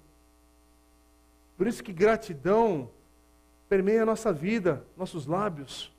[1.58, 2.90] Por isso que gratidão
[3.68, 5.94] permeia a nossa vida, nossos lábios.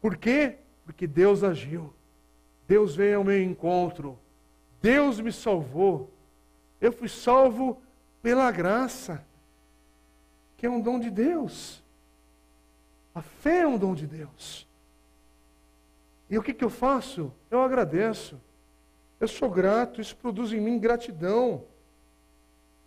[0.00, 0.56] Por quê?
[0.84, 1.92] Porque Deus agiu.
[2.68, 4.18] Deus veio ao meu encontro.
[4.82, 6.10] Deus me salvou.
[6.80, 7.80] Eu fui salvo
[8.22, 9.24] pela graça,
[10.56, 11.82] que é um dom de Deus.
[13.14, 14.65] A fé é um dom de Deus.
[16.28, 17.32] E o que, que eu faço?
[17.50, 18.40] Eu agradeço.
[19.20, 21.64] Eu sou grato, isso produz em mim gratidão.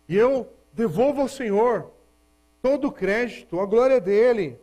[0.08, 1.90] E eu devolvo ao Senhor
[2.62, 4.58] todo o crédito, a glória dele.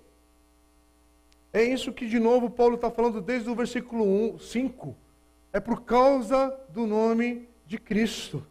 [1.52, 4.04] É isso que, de novo, Paulo está falando desde o versículo
[4.36, 4.96] 1, 5.
[5.52, 8.46] É por causa do nome de Cristo.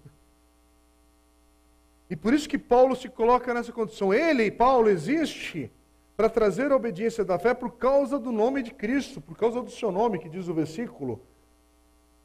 [2.09, 4.12] E por isso que Paulo se coloca nessa condição.
[4.12, 5.71] Ele, Paulo, existe
[6.16, 9.70] para trazer a obediência da fé por causa do nome de Cristo, por causa do
[9.70, 11.20] seu nome, que diz o versículo.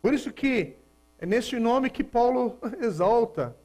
[0.01, 0.75] Por isso que
[1.19, 3.55] é nesse nome que Paulo exalta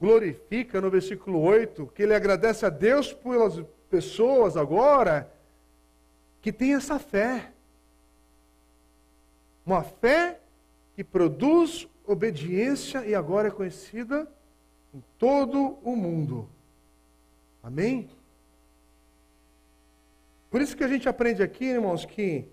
[0.00, 5.30] glorifica no versículo 8, que ele agradece a Deus pelas pessoas agora
[6.42, 7.52] que têm essa fé.
[9.64, 10.40] Uma fé
[10.94, 14.28] que produz obediência e agora é conhecida
[14.92, 16.48] em todo o mundo.
[17.62, 18.10] Amém?
[20.54, 22.44] Por isso que a gente aprende aqui, irmãos, que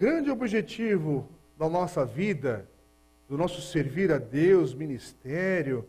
[0.00, 1.28] grande objetivo
[1.58, 2.66] da nossa vida,
[3.28, 5.86] do nosso servir a Deus, ministério,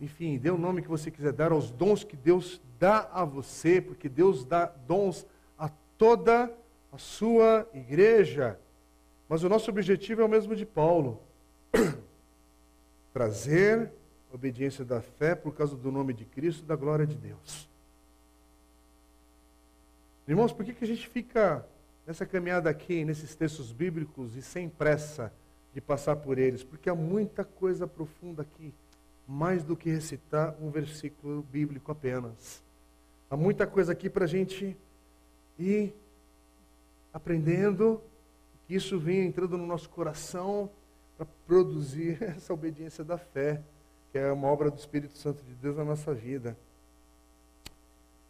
[0.00, 3.80] enfim, dê o nome que você quiser dar aos dons que Deus dá a você,
[3.80, 5.24] porque Deus dá dons
[5.56, 6.52] a toda
[6.90, 8.58] a sua igreja.
[9.28, 11.22] Mas o nosso objetivo é o mesmo de Paulo:
[13.14, 13.92] trazer
[14.32, 17.70] obediência da fé por causa do nome de Cristo e da glória de Deus.
[20.32, 21.62] Irmãos, por que, que a gente fica
[22.06, 25.30] nessa caminhada aqui, nesses textos bíblicos, e sem pressa
[25.74, 26.64] de passar por eles?
[26.64, 28.72] Porque há muita coisa profunda aqui
[29.28, 32.62] mais do que recitar um versículo bíblico apenas.
[33.28, 34.74] Há muita coisa aqui para a gente
[35.58, 35.94] ir
[37.12, 38.00] aprendendo,
[38.66, 40.70] que isso venha entrando no nosso coração
[41.14, 43.60] para produzir essa obediência da fé,
[44.10, 46.56] que é uma obra do Espírito Santo de Deus na nossa vida.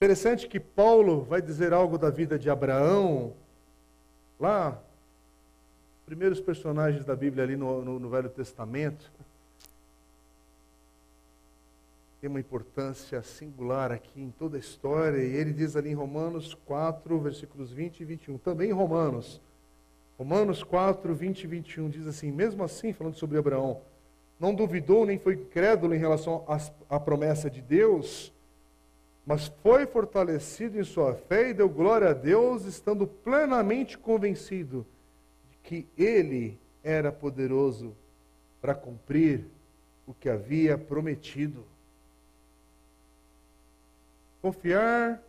[0.03, 3.35] Interessante que Paulo vai dizer algo da vida de Abraão,
[4.37, 4.77] lá,
[6.05, 9.12] primeiros personagens da Bíblia ali no, no, no Velho Testamento.
[12.21, 16.53] Tem uma importância singular aqui em toda a história, e ele diz ali em Romanos
[16.67, 19.41] 4, versículos 20 e 21, também em Romanos,
[20.19, 23.81] Romanos 4, 20 e 21 diz assim: mesmo assim, falando sobre Abraão,
[24.41, 26.45] não duvidou nem foi incrédulo em relação
[26.91, 28.33] à promessa de Deus,
[29.25, 34.85] mas foi fortalecido em sua fé e deu glória a Deus, estando plenamente convencido
[35.51, 37.95] de que ele era poderoso
[38.61, 39.45] para cumprir
[40.07, 41.65] o que havia prometido.
[44.41, 45.23] Confiar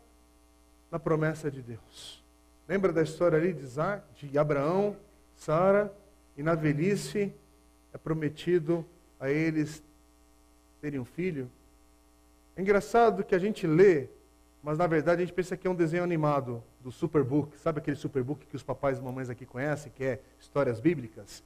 [0.89, 2.23] na promessa de Deus.
[2.67, 4.95] Lembra da história ali de, Isaac, de Abraão,
[5.36, 5.93] Sara,
[6.36, 7.32] e na velhice
[7.93, 8.84] é prometido
[9.19, 9.84] a eles
[10.82, 11.49] terem um filho?
[12.55, 14.07] É engraçado que a gente lê,
[14.61, 17.57] mas na verdade a gente pensa que é um desenho animado do Superbook.
[17.57, 21.43] Sabe aquele Superbook que os papais e mamães aqui conhecem, que é histórias bíblicas?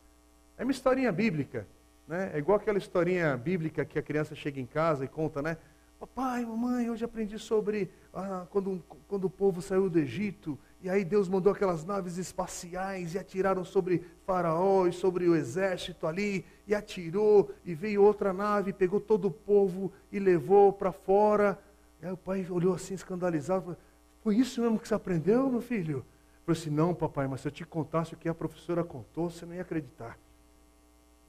[0.58, 1.66] É uma historinha bíblica.
[2.08, 2.32] Né?
[2.34, 5.58] É igual aquela historinha bíblica que a criança chega em casa e conta, né?
[6.00, 11.04] Papai, mamãe, hoje aprendi sobre ah, quando, quando o povo saiu do Egito, e aí
[11.04, 16.76] Deus mandou aquelas naves espaciais e atiraram sobre Faraó e sobre o exército ali, e
[16.76, 21.60] atirou, e veio outra nave, pegou todo o povo e levou para fora.
[22.02, 23.78] E aí o pai olhou assim, escandalizado, falou,
[24.24, 26.06] foi isso mesmo que você aprendeu, meu filho?
[26.46, 29.46] Falou assim, não, papai, mas se eu te contasse o que a professora contou, você
[29.46, 30.18] não ia acreditar.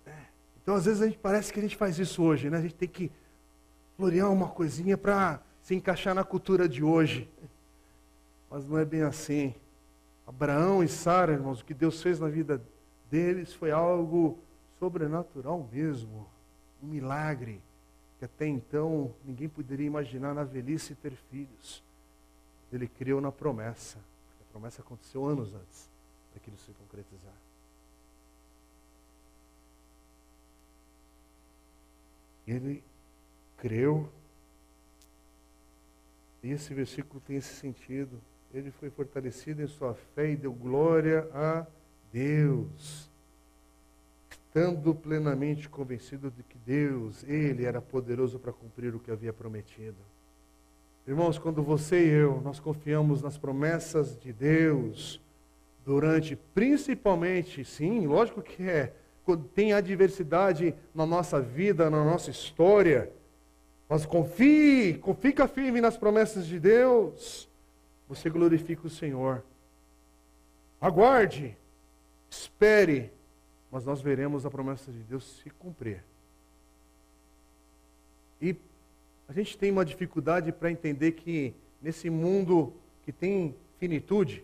[0.06, 0.12] É.
[0.62, 2.58] Então, às vezes, a gente parece que a gente faz isso hoje, né?
[2.58, 3.11] A gente tem que
[3.96, 7.28] florear uma coisinha para se encaixar na cultura de hoje.
[8.50, 9.54] Mas não é bem assim.
[10.26, 12.62] Abraão e Sara, irmãos, o que Deus fez na vida
[13.11, 14.38] deles foi algo
[14.78, 16.26] sobrenatural mesmo.
[16.82, 17.61] um milagre
[18.18, 21.82] que até então ninguém poderia imaginar na velhice ter filhos.
[22.72, 23.98] Ele creu na promessa.
[23.98, 25.88] A promessa aconteceu anos antes
[26.34, 27.34] daquilo se concretizar.
[32.46, 32.82] Ele
[33.58, 34.11] creu.
[36.42, 38.20] E esse versículo tem esse sentido.
[38.52, 41.66] Ele foi fortalecido em sua fé e deu glória a
[42.12, 43.11] Deus.
[44.30, 49.96] Estando plenamente convencido de que Deus, Ele era poderoso para cumprir o que havia prometido.
[51.06, 55.20] Irmãos, quando você e eu, nós confiamos nas promessas de Deus,
[55.84, 58.92] durante, principalmente, sim, lógico que é,
[59.24, 63.11] quando tem adversidade na nossa vida, na nossa história,
[63.88, 67.47] mas confie, fica firme nas promessas de Deus,
[68.08, 69.44] você glorifica o Senhor.
[70.80, 71.56] Aguarde,
[72.30, 73.12] espere,
[73.70, 76.02] mas nós veremos a promessa de Deus se cumprir.
[78.40, 78.56] E
[79.28, 82.72] a gente tem uma dificuldade para entender que nesse mundo
[83.04, 84.42] que tem finitude,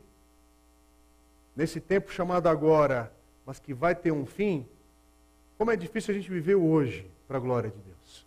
[1.57, 3.12] nesse tempo chamado agora,
[3.46, 4.66] mas que vai ter um fim,
[5.57, 8.27] como é difícil a gente viver hoje para a glória de Deus.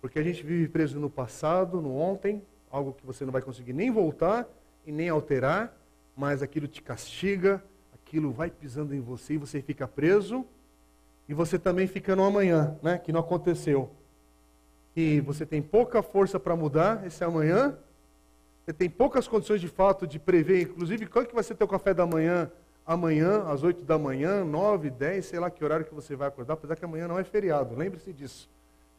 [0.00, 3.72] Porque a gente vive preso no passado, no ontem, algo que você não vai conseguir
[3.72, 4.46] nem voltar
[4.88, 5.78] e nem alterar,
[6.16, 10.46] mas aquilo te castiga, aquilo vai pisando em você e você fica preso,
[11.28, 13.90] e você também fica no amanhã, né, que não aconteceu.
[14.96, 17.76] E você tem pouca força para mudar esse amanhã,
[18.64, 21.92] você tem poucas condições de fato de prever, inclusive, qual que vai ser teu café
[21.92, 22.50] da manhã
[22.86, 26.54] amanhã, às 8 da manhã, 9, 10, sei lá que horário que você vai acordar,
[26.54, 28.48] apesar que amanhã não é feriado, lembre-se disso.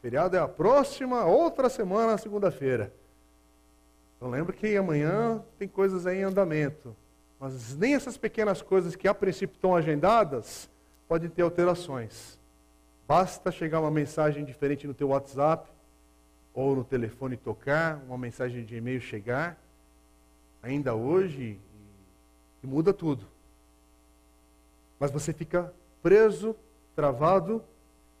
[0.00, 2.92] Feriado é a próxima, outra semana, segunda-feira.
[4.20, 6.94] Então lembre que amanhã tem coisas em andamento.
[7.38, 10.68] Mas nem essas pequenas coisas que a princípio estão agendadas
[11.08, 12.38] podem ter alterações.
[13.08, 15.70] Basta chegar uma mensagem diferente no teu WhatsApp
[16.52, 19.58] ou no telefone tocar, uma mensagem de e-mail chegar,
[20.62, 21.58] ainda hoje,
[22.62, 23.26] e muda tudo.
[24.98, 26.54] Mas você fica preso,
[26.94, 27.64] travado,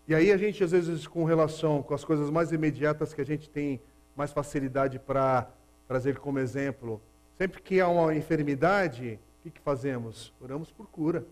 [0.08, 3.26] e aí a gente, às vezes, com relação com as coisas mais imediatas que a
[3.26, 3.82] gente tem
[4.16, 5.46] mais facilidade para
[5.90, 7.02] trazer como exemplo,
[7.36, 10.32] sempre que há uma enfermidade, o que, que fazemos?
[10.40, 11.26] Oramos por cura.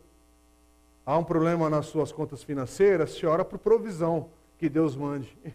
[1.06, 5.38] Há um problema nas suas contas financeiras, se ora por provisão, que Deus mande.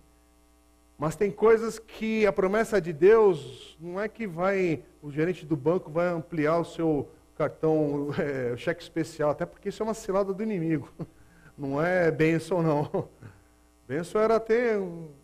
[0.97, 5.57] Mas tem coisas que a promessa de Deus não é que vai, o gerente do
[5.57, 10.33] banco vai ampliar o seu cartão, é, cheque especial, até porque isso é uma cilada
[10.33, 10.89] do inimigo.
[11.57, 13.09] Não é benção, não.
[13.85, 14.79] Benção era ter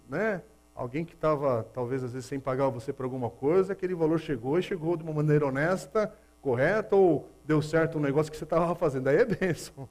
[0.08, 0.44] né,
[0.80, 4.58] alguém que estava, talvez, às vezes, sem pagar você por alguma coisa, aquele valor chegou
[4.58, 8.74] e chegou de uma maneira honesta, correta, ou deu certo um negócio que você estava
[8.76, 9.10] fazendo.
[9.10, 9.90] Aí é benção.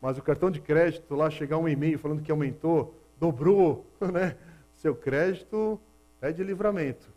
[0.00, 4.34] Mas o cartão de crédito, lá chegar um e-mail falando que aumentou, dobrou, né?
[4.76, 5.78] Seu crédito
[6.22, 7.12] é de livramento.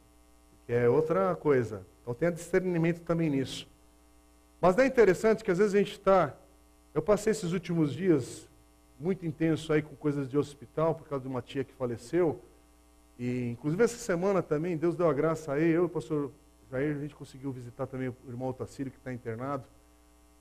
[0.65, 1.85] Que é outra coisa.
[2.01, 3.69] Então tenha discernimento também nisso.
[4.59, 6.35] Mas é interessante que às vezes a gente está.
[6.93, 8.49] Eu passei esses últimos dias
[8.99, 12.41] muito intenso aí com coisas de hospital por causa de uma tia que faleceu.
[13.17, 16.31] E inclusive essa semana também, Deus deu a graça aí, eu e o pastor
[16.71, 19.63] Jair, a gente conseguiu visitar também o irmão Otacílio que está internado.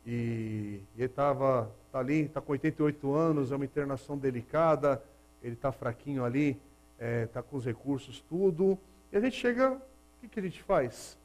[0.06, 5.02] E, e ele estava tá ali, está com 88 anos, é uma internação delicada,
[5.42, 6.50] ele está fraquinho ali,
[6.94, 8.78] está é, tá com os recursos, tudo.
[9.12, 9.80] E a gente chega, o
[10.20, 11.18] que, que a gente faz?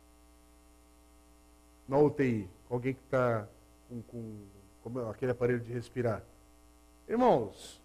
[1.87, 3.47] Na UTI alguém que está
[3.89, 4.35] com, com,
[4.83, 6.21] com, aquele aparelho de respirar.
[7.07, 7.81] Irmãos,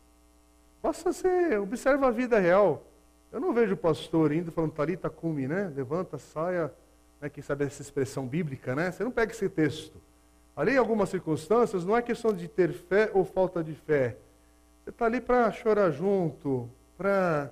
[0.83, 2.83] basta ser, observa a vida real.
[3.33, 5.73] Eu não vejo o pastor indo falando, Talita cume, né?
[5.75, 6.71] Levanta, saia,
[7.19, 7.31] né?
[7.31, 8.91] quem sabe essa expressão bíblica, né?
[8.91, 9.97] Você não pega esse texto.
[10.55, 14.19] Ali, em algumas circunstâncias, não é questão de ter fé ou falta de fé.
[14.85, 16.69] Você está ali para chorar junto,
[16.99, 17.51] para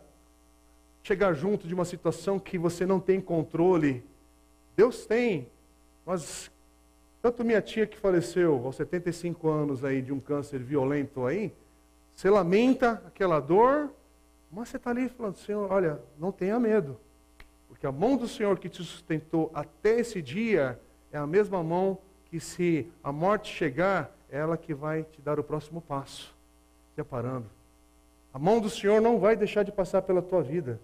[1.03, 4.05] chegar junto de uma situação que você não tem controle.
[4.77, 5.49] Deus tem,
[6.05, 6.51] mas
[7.23, 11.53] tanto minha tia que faleceu aos 75 anos aí de um câncer violento aí,
[12.15, 13.91] você lamenta aquela dor,
[14.51, 16.99] mas você está ali falando, Senhor, olha, não tenha medo.
[17.69, 20.79] Porque a mão do Senhor que te sustentou até esse dia
[21.13, 25.39] é a mesma mão que se a morte chegar, é ela que vai te dar
[25.39, 26.35] o próximo passo.
[26.95, 27.47] Te parando.
[28.33, 30.81] A mão do Senhor não vai deixar de passar pela tua vida.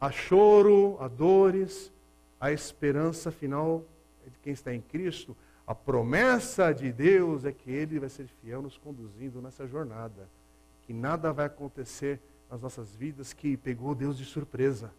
[0.00, 1.92] Há choro, há dores,
[2.40, 3.82] a esperança final
[4.26, 5.36] é de quem está em Cristo
[5.68, 10.26] a promessa de Deus é que Ele vai ser fiel nos conduzindo nessa jornada.
[10.86, 12.18] Que nada vai acontecer
[12.50, 14.92] nas nossas vidas que pegou Deus de surpresa.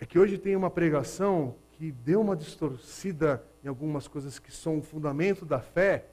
[0.00, 4.78] É que hoje tem uma pregação que deu uma distorcida em algumas coisas que são
[4.78, 6.06] o fundamento da fé,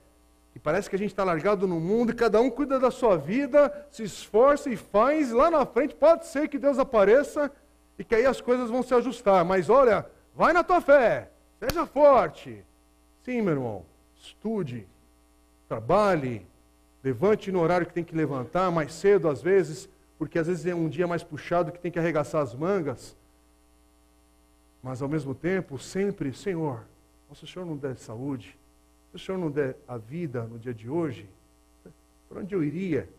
[0.51, 3.17] que parece que a gente está largado no mundo e cada um cuida da sua
[3.17, 7.51] vida, se esforça e faz, lá na frente pode ser que Deus apareça
[7.97, 9.43] e que aí as coisas vão se ajustar.
[9.43, 12.63] Mas olha, vai na tua fé, seja forte.
[13.23, 13.85] Sim, meu irmão,
[14.15, 14.87] estude,
[15.67, 16.45] trabalhe,
[17.03, 20.75] levante no horário que tem que levantar, mais cedo às vezes, porque às vezes é
[20.75, 23.15] um dia mais puxado que tem que arregaçar as mangas.
[24.83, 26.85] Mas ao mesmo tempo, sempre, Senhor,
[27.33, 28.57] se o Senhor não der saúde,
[29.11, 31.27] se o Senhor não der a vida no dia de hoje,
[32.27, 33.09] para onde eu iria?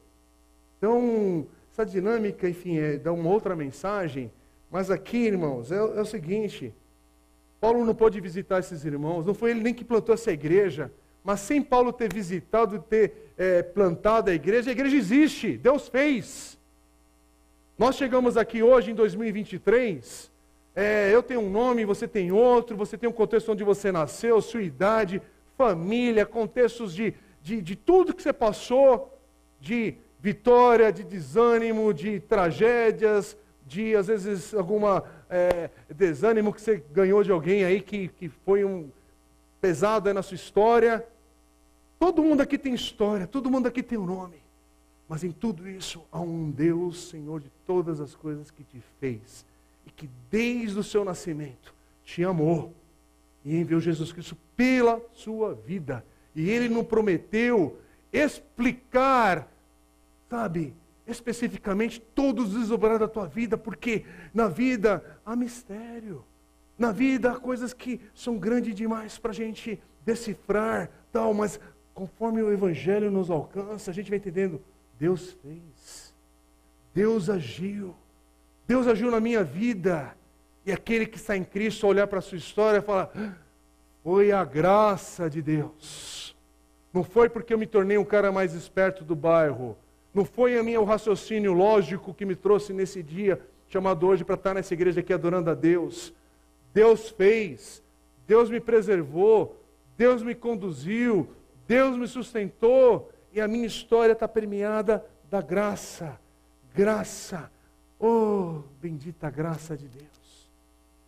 [0.79, 4.31] Então, essa dinâmica, enfim, é, dá uma outra mensagem
[4.71, 6.73] mas aqui, irmãos, é, é o seguinte:
[7.61, 10.93] Paulo não pôde visitar esses irmãos, não foi ele nem que plantou essa igreja,
[11.25, 16.59] mas sem Paulo ter visitado, ter é, plantado a igreja, a igreja existe, Deus fez.
[17.79, 20.31] Nós chegamos aqui hoje em 2023,
[20.77, 24.43] é, eu tenho um nome, você tem outro, você tem um contexto onde você nasceu,
[24.43, 25.23] sua idade,
[25.57, 29.19] família, contextos de, de, de tudo que você passou,
[29.59, 37.25] de vitória, de desânimo, de tragédias, de, às vezes, alguma é, desânimo que você ganhou
[37.25, 38.91] de alguém aí que, que foi um
[39.63, 41.07] pesado na sua história.
[42.01, 44.43] Todo mundo aqui tem história, todo mundo aqui tem um nome.
[45.07, 49.45] Mas em tudo isso há um Deus, Senhor de todas as coisas que te fez
[49.87, 52.73] e que desde o seu nascimento te amou
[53.45, 56.03] e enviou Jesus Cristo pela sua vida.
[56.35, 57.79] E ele não prometeu
[58.11, 59.53] explicar,
[60.31, 60.73] sabe,
[61.07, 66.25] especificamente todos os desobrar da tua vida, porque na vida há mistério.
[66.79, 71.61] Na vida há coisas que são grandes demais para a gente decifrar, tal, mas
[72.01, 74.59] conforme o Evangelho nos alcança, a gente vai entendendo,
[74.99, 76.15] Deus fez,
[76.95, 77.95] Deus agiu,
[78.67, 80.17] Deus agiu na minha vida.
[80.65, 83.11] E aquele que está em Cristo olhar para a sua história e falar,
[84.03, 86.35] foi a graça de Deus.
[86.91, 89.77] Não foi porque eu me tornei um cara mais esperto do bairro,
[90.15, 93.39] não foi a minha o raciocínio lógico que me trouxe nesse dia,
[93.69, 96.15] chamado hoje para estar nessa igreja aqui adorando a Deus.
[96.73, 97.83] Deus fez,
[98.27, 99.63] Deus me preservou,
[99.99, 101.29] Deus me conduziu,
[101.71, 106.19] Deus me sustentou, e a minha história está permeada da graça.
[106.75, 107.49] Graça.
[107.97, 110.51] Oh, bendita graça de Deus.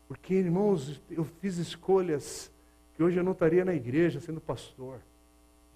[0.06, 2.48] Porque, irmãos, eu fiz escolhas
[2.94, 5.00] que hoje eu não estaria na igreja sendo pastor.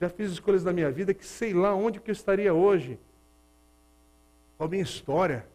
[0.00, 2.96] Já fiz escolhas na minha vida que sei lá onde que eu estaria hoje
[4.56, 5.48] com a minha história.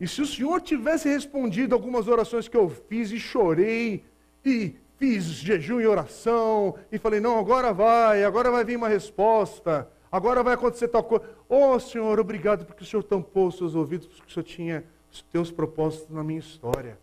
[0.00, 4.04] E se o Senhor tivesse respondido algumas orações que eu fiz e chorei,
[4.44, 9.90] e fiz jejum e oração, e falei, não, agora vai, agora vai vir uma resposta,
[10.12, 11.24] agora vai acontecer tal coisa.
[11.48, 15.20] Oh Senhor, obrigado porque o Senhor tampou os seus ouvidos, porque o Senhor tinha os
[15.22, 16.96] teus propósitos na minha história.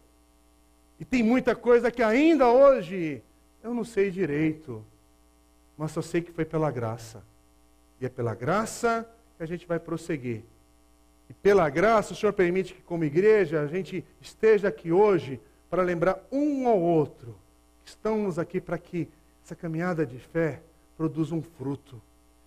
[0.97, 3.21] E tem muita coisa que ainda hoje
[3.61, 4.81] eu não sei direito,
[5.77, 7.21] mas só sei que foi pela graça.
[7.99, 10.41] E é pela graça que a gente vai prosseguir.
[11.29, 15.37] E pela graça, o Senhor permite que, como igreja, a gente esteja aqui hoje
[15.69, 17.35] para lembrar um ao outro
[17.89, 19.07] estamos aqui para que
[19.43, 20.61] essa caminhada de fé
[20.95, 22.01] produza um fruto.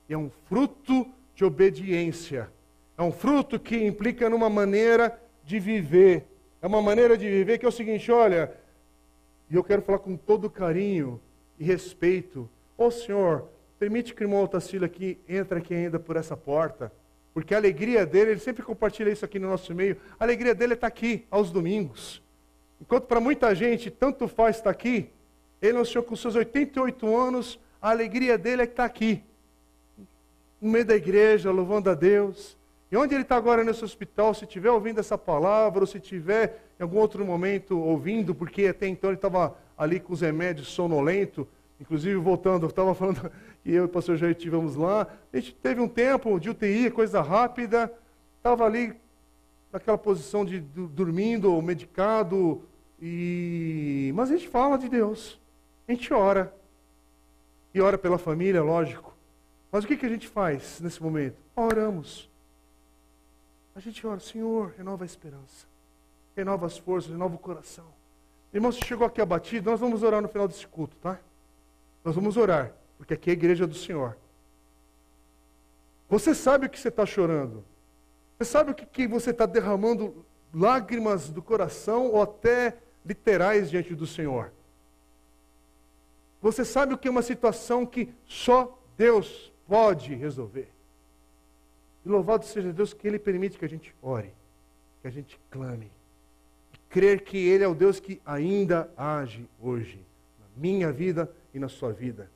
[0.08, 2.48] E é um fruto de obediência.
[2.96, 6.26] É um fruto que implica numa maneira de viver.
[6.60, 8.52] É uma maneira de viver que é o seguinte: olha,
[9.50, 11.20] e eu quero falar com todo carinho
[11.58, 12.48] e respeito.
[12.78, 16.92] Ô Senhor, permite que o irmão Otacílio aqui entre aqui ainda por essa porta.
[17.34, 20.74] Porque a alegria dele, ele sempre compartilha isso aqui no nosso meio, a alegria dele
[20.74, 22.22] é estar aqui aos domingos.
[22.78, 25.10] Enquanto para muita gente tanto faz estar aqui,
[25.62, 29.22] ele anunciou com seus 88 anos, a alegria dele é estar aqui,
[30.60, 32.58] no meio da igreja, louvando a Deus.
[32.90, 36.62] E onde ele está agora nesse hospital, se estiver ouvindo essa palavra, ou se estiver
[36.78, 41.48] em algum outro momento ouvindo, porque até então ele estava ali com os remédios sonolento,
[41.80, 43.30] inclusive voltando, eu estava falando
[43.64, 45.06] que eu e o pastor Jair estivemos lá.
[45.32, 47.92] A gente teve um tempo de UTI, coisa rápida,
[48.36, 48.92] estava ali
[49.72, 52.62] naquela posição de, dormindo, medicado,
[53.00, 54.12] e...
[54.14, 55.40] mas a gente fala de Deus,
[55.86, 56.54] a gente ora,
[57.74, 59.14] e ora pela família, lógico.
[59.70, 61.36] Mas o que, que a gente faz nesse momento?
[61.56, 62.30] Oramos.
[63.74, 65.66] A gente ora, Senhor, renova a esperança,
[66.36, 67.86] renova as forças, renova o coração.
[68.52, 71.18] Irmão, se chegou aqui abatido, nós vamos orar no final desse culto, tá?
[72.04, 72.72] Nós vamos orar
[73.02, 74.16] porque aqui é a igreja do Senhor.
[76.08, 77.64] Você sabe o que você está chorando.
[78.38, 80.24] Você sabe o que, que você está derramando
[80.54, 84.52] lágrimas do coração ou até literais diante do Senhor.
[86.42, 90.68] Você sabe o que é uma situação que só Deus pode resolver.
[92.04, 94.34] E louvado seja Deus que Ele permite que a gente ore,
[95.00, 95.88] que a gente clame.
[96.74, 100.04] E crer que Ele é o Deus que ainda age hoje,
[100.40, 102.28] na minha vida e na sua vida.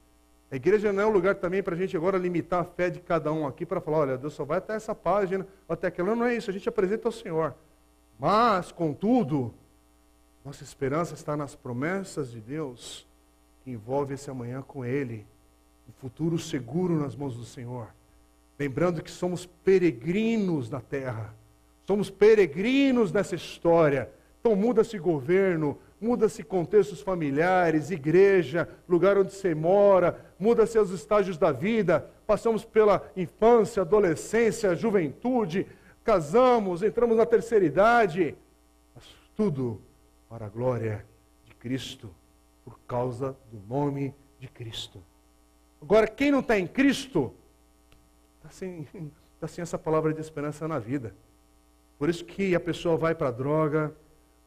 [0.53, 3.01] A igreja não é um lugar também para a gente agora limitar a fé de
[3.01, 6.15] cada um aqui para falar, olha, Deus só vai até essa página, até aquela.
[6.15, 7.57] Não é isso, a gente apresenta ao Senhor.
[8.17, 9.53] Mas, contudo,
[10.45, 13.05] nossa esperança está nas promessas de Deus
[13.67, 15.27] envolve esse amanhã com Ele,
[15.89, 17.89] um futuro seguro nas mãos do Senhor.
[18.59, 21.35] Lembrando que somos peregrinos na terra,
[21.87, 24.11] somos peregrinos nessa história.
[24.41, 31.53] Então muda-se governo, muda-se contextos familiares, igreja, lugar onde você mora, muda-se os estágios da
[31.53, 35.67] vida, passamos pela infância, adolescência, juventude,
[36.05, 38.37] casamos, entramos na terceira idade,
[38.95, 39.05] mas
[39.35, 39.81] tudo
[40.29, 41.05] para a glória
[41.45, 42.11] de Cristo,
[42.67, 45.01] por causa do nome de Cristo.
[45.81, 47.33] Agora, quem não está em Cristo,
[48.39, 48.89] está sem,
[49.39, 51.15] tá sem essa palavra de esperança na vida.
[51.97, 53.95] Por isso que a pessoa vai para a droga,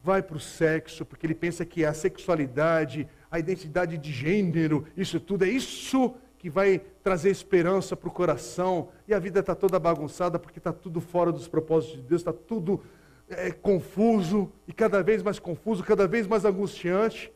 [0.03, 5.17] vai para o sexo, porque ele pensa que a sexualidade, a identidade de gênero, isso
[5.17, 8.89] tudo é isso que vai trazer esperança para o coração.
[9.07, 12.33] E a vida está toda bagunçada porque está tudo fora dos propósitos de Deus, está
[12.33, 12.83] tudo
[13.29, 17.31] é, confuso e cada vez mais confuso, cada vez mais angustiante.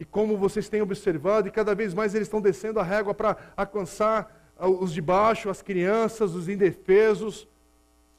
[0.00, 3.36] E como vocês têm observado, e cada vez mais eles estão descendo a régua para
[3.56, 7.46] alcançar os de baixo, as crianças, os indefesos,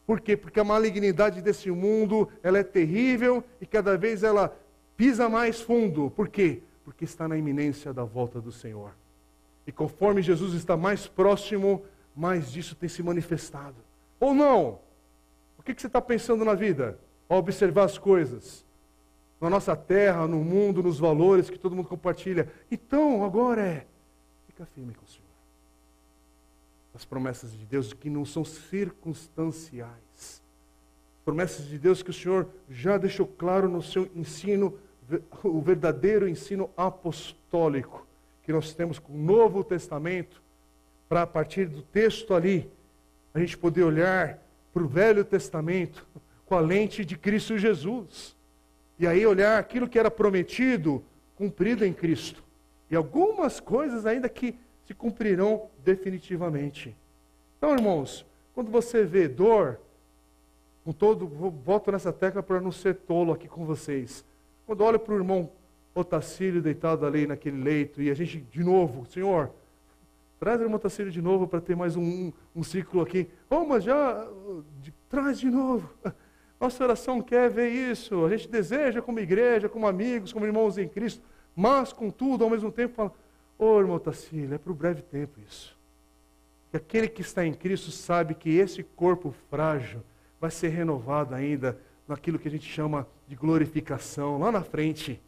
[0.06, 0.36] por quê?
[0.36, 4.54] Porque a malignidade desse mundo, ela é terrível e cada vez ela
[4.98, 6.12] pisa mais fundo.
[6.12, 6.62] Por quê?
[6.84, 8.92] Porque está na iminência da volta do Senhor.
[9.66, 11.84] E conforme Jesus está mais próximo,
[12.16, 13.78] mais disso tem se manifestado.
[14.20, 14.80] Ou não?
[15.58, 17.00] O que, você está pensando na vida?
[17.30, 18.66] Ao observar as coisas.
[19.42, 22.48] Na nossa terra, no mundo, nos valores que todo mundo compartilha.
[22.70, 23.88] Então, agora é.
[24.48, 25.32] Fica firme com o Senhor
[26.94, 30.42] as promessas de Deus que não são circunstanciais.
[31.24, 34.78] Promessas de Deus que o Senhor já deixou claro no seu ensino,
[35.44, 38.06] o verdadeiro ensino apostólico
[38.44, 40.42] que nós temos com o Novo Testamento,
[41.08, 42.72] para a partir do texto ali,
[43.34, 44.40] a gente poder olhar
[44.74, 46.08] para o Velho Testamento
[46.46, 48.36] com a lente de Cristo Jesus.
[49.02, 51.04] E aí olhar aquilo que era prometido,
[51.36, 52.44] cumprido em Cristo.
[52.88, 54.54] E algumas coisas ainda que
[54.86, 56.96] se cumprirão definitivamente.
[57.58, 58.24] Então, irmãos,
[58.54, 59.80] quando você vê dor,
[60.86, 64.24] com todo, volto nessa tecla para não ser tolo aqui com vocês.
[64.68, 65.50] Quando olho para o irmão
[65.96, 69.50] Otacílio deitado ali naquele leito, e a gente, de novo, Senhor,
[70.40, 73.28] traz o irmão Otacílio de novo para ter mais um, um, um, ciclo aqui.
[73.50, 74.28] Oh, mas já,
[74.80, 75.90] de, traz de novo.
[76.62, 78.24] Nossa oração quer ver isso.
[78.24, 81.24] A gente deseja como igreja, como amigos, como irmãos em Cristo,
[81.56, 83.12] mas, contudo, ao mesmo tempo, fala,
[83.58, 85.78] Ô oh, irmão Tassila, é para o breve tempo isso.
[86.72, 90.02] E aquele que está em Cristo sabe que esse corpo frágil
[90.40, 95.22] vai ser renovado ainda naquilo que a gente chama de glorificação, lá na frente.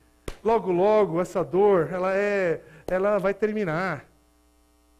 [0.44, 4.06] Logo, logo, essa dor, ela é, ela vai terminar.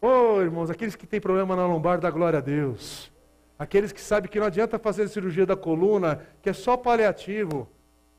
[0.00, 3.13] Oh, irmãos, aqueles que têm problema na lombar, dá glória a Deus.
[3.58, 7.68] Aqueles que sabem que não adianta fazer cirurgia da coluna, que é só paliativo.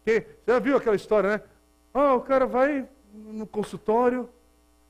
[0.03, 1.41] Que, você já viu aquela história, né?
[1.93, 4.29] Ah, o cara vai no consultório,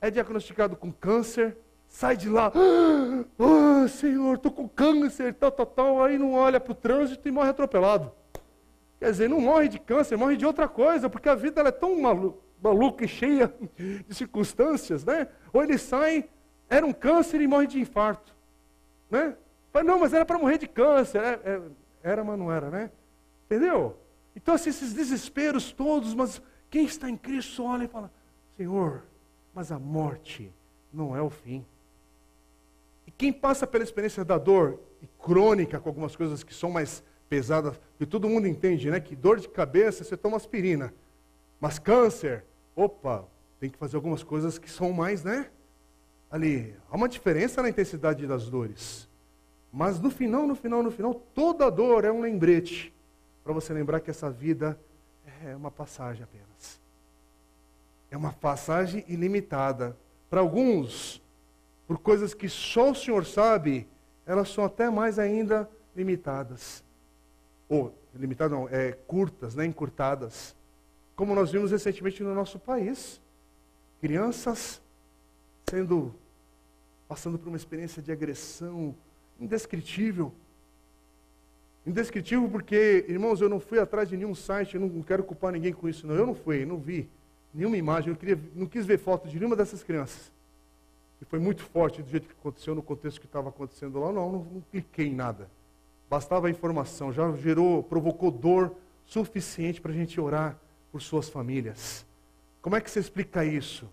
[0.00, 1.56] é diagnosticado com câncer,
[1.88, 2.52] sai de lá,
[3.38, 7.30] oh, Senhor, estou com câncer, tal, tal, tal, aí não olha para o trânsito e
[7.30, 8.12] morre atropelado.
[8.98, 12.00] Quer dizer, não morre de câncer, morre de outra coisa, porque a vida é tão
[12.00, 15.28] malu maluca e cheia de circunstâncias, né?
[15.52, 16.28] Ou ele sai,
[16.68, 18.34] era um câncer e morre de infarto,
[19.10, 19.36] né?
[19.76, 21.60] Mas não, mas era para morrer de câncer, é, é,
[22.02, 22.90] era, mas não era, né?
[23.44, 23.94] Entendeu?
[24.34, 28.10] Então, assim, esses desesperos todos, mas quem está em Cristo olha e fala,
[28.56, 29.02] Senhor,
[29.52, 30.50] mas a morte
[30.90, 31.62] não é o fim.
[33.06, 37.04] E quem passa pela experiência da dor e crônica com algumas coisas que são mais
[37.28, 38.98] pesadas, que todo mundo entende, né?
[38.98, 40.94] Que dor de cabeça você toma aspirina,
[41.60, 43.28] mas câncer, opa,
[43.60, 45.50] tem que fazer algumas coisas que são mais, né?
[46.30, 49.06] Ali, há uma diferença na intensidade das dores.
[49.72, 52.92] Mas no final, no final, no final, toda dor é um lembrete
[53.44, 54.78] para você lembrar que essa vida
[55.44, 56.80] é uma passagem apenas.
[58.10, 59.96] É uma passagem ilimitada.
[60.28, 61.22] Para alguns,
[61.86, 63.86] por coisas que só o Senhor sabe,
[64.24, 66.82] elas são até mais ainda limitadas.
[67.68, 70.56] Ou, limitadas não, é, curtas, né, encurtadas.
[71.14, 73.20] Como nós vimos recentemente no nosso país.
[74.00, 74.82] Crianças
[75.68, 76.14] sendo,
[77.08, 78.94] passando por uma experiência de agressão
[79.40, 80.32] indescritível.
[81.86, 85.72] Indescritível porque, irmãos, eu não fui atrás de nenhum site, eu não quero culpar ninguém
[85.72, 86.14] com isso, não.
[86.14, 87.08] Eu não fui, não vi
[87.54, 90.30] nenhuma imagem, eu queria, não quis ver foto de nenhuma dessas crianças.
[91.20, 94.12] E foi muito forte do jeito que aconteceu, no contexto que estava acontecendo lá.
[94.12, 95.48] Não, não, não cliquei em nada.
[96.10, 98.74] Bastava a informação, já gerou, provocou dor
[99.06, 100.58] suficiente para a gente orar
[100.92, 102.04] por suas famílias.
[102.60, 103.88] Como é que você explica isso?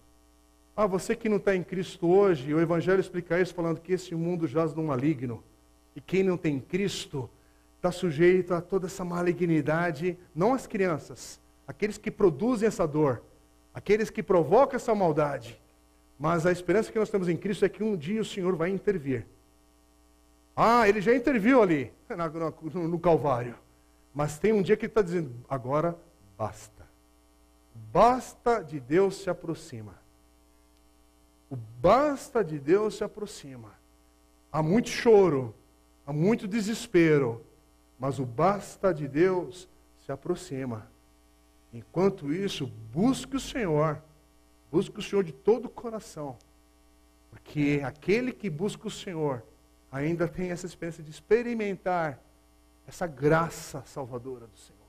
[0.75, 4.15] Ah, você que não está em Cristo hoje, o Evangelho explica isso falando que esse
[4.15, 5.43] mundo jaz no maligno.
[5.95, 7.29] E quem não tem Cristo
[7.77, 13.21] está sujeito a toda essa malignidade, não as crianças, aqueles que produzem essa dor,
[13.73, 15.61] aqueles que provocam essa maldade.
[16.17, 18.69] Mas a esperança que nós temos em Cristo é que um dia o Senhor vai
[18.69, 19.27] intervir.
[20.55, 21.91] Ah, ele já interviu ali,
[22.73, 23.55] no, no Calvário.
[24.13, 25.97] Mas tem um dia que ele está dizendo: agora
[26.37, 26.87] basta.
[27.91, 30.02] Basta de Deus se aproxima.
[31.53, 33.69] O basta de Deus se aproxima.
[34.51, 35.53] Há muito choro,
[36.03, 37.45] há muito desespero,
[37.99, 39.69] mas o basta de Deus
[40.03, 40.87] se aproxima.
[41.71, 44.01] Enquanto isso, busque o Senhor.
[44.71, 46.35] Busque o Senhor de todo o coração.
[47.29, 49.43] Porque aquele que busca o Senhor
[49.91, 52.19] ainda tem essa experiência de experimentar
[52.87, 54.79] essa graça salvadora do Senhor.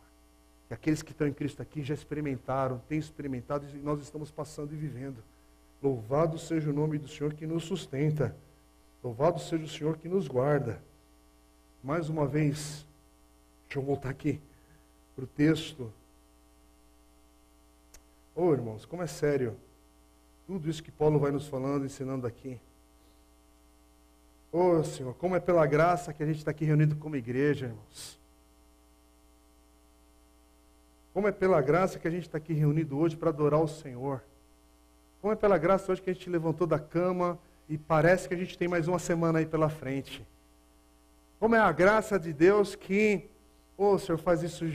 [0.70, 4.72] E aqueles que estão em Cristo aqui já experimentaram, têm experimentado e nós estamos passando
[4.72, 5.22] e vivendo.
[5.85, 8.35] Louvado seja o nome do Senhor que nos sustenta.
[9.03, 10.80] Louvado seja o Senhor que nos guarda.
[11.82, 12.87] Mais uma vez,
[13.66, 14.41] deixa eu voltar aqui
[15.14, 15.93] para o texto.
[18.35, 19.55] Oh, irmãos, como é sério
[20.47, 22.59] tudo isso que Paulo vai nos falando, ensinando aqui.
[24.51, 28.18] Oh, Senhor, como é pela graça que a gente está aqui reunido como igreja, irmãos.
[31.12, 34.22] Como é pela graça que a gente está aqui reunido hoje para adorar o Senhor.
[35.25, 38.37] Como é pela graça hoje que a gente levantou da cama e parece que a
[38.37, 40.22] gente tem mais uma semana aí pela frente.
[41.41, 43.27] Como é a graça de Deus que,
[43.75, 44.66] oh, Senhor, faz isso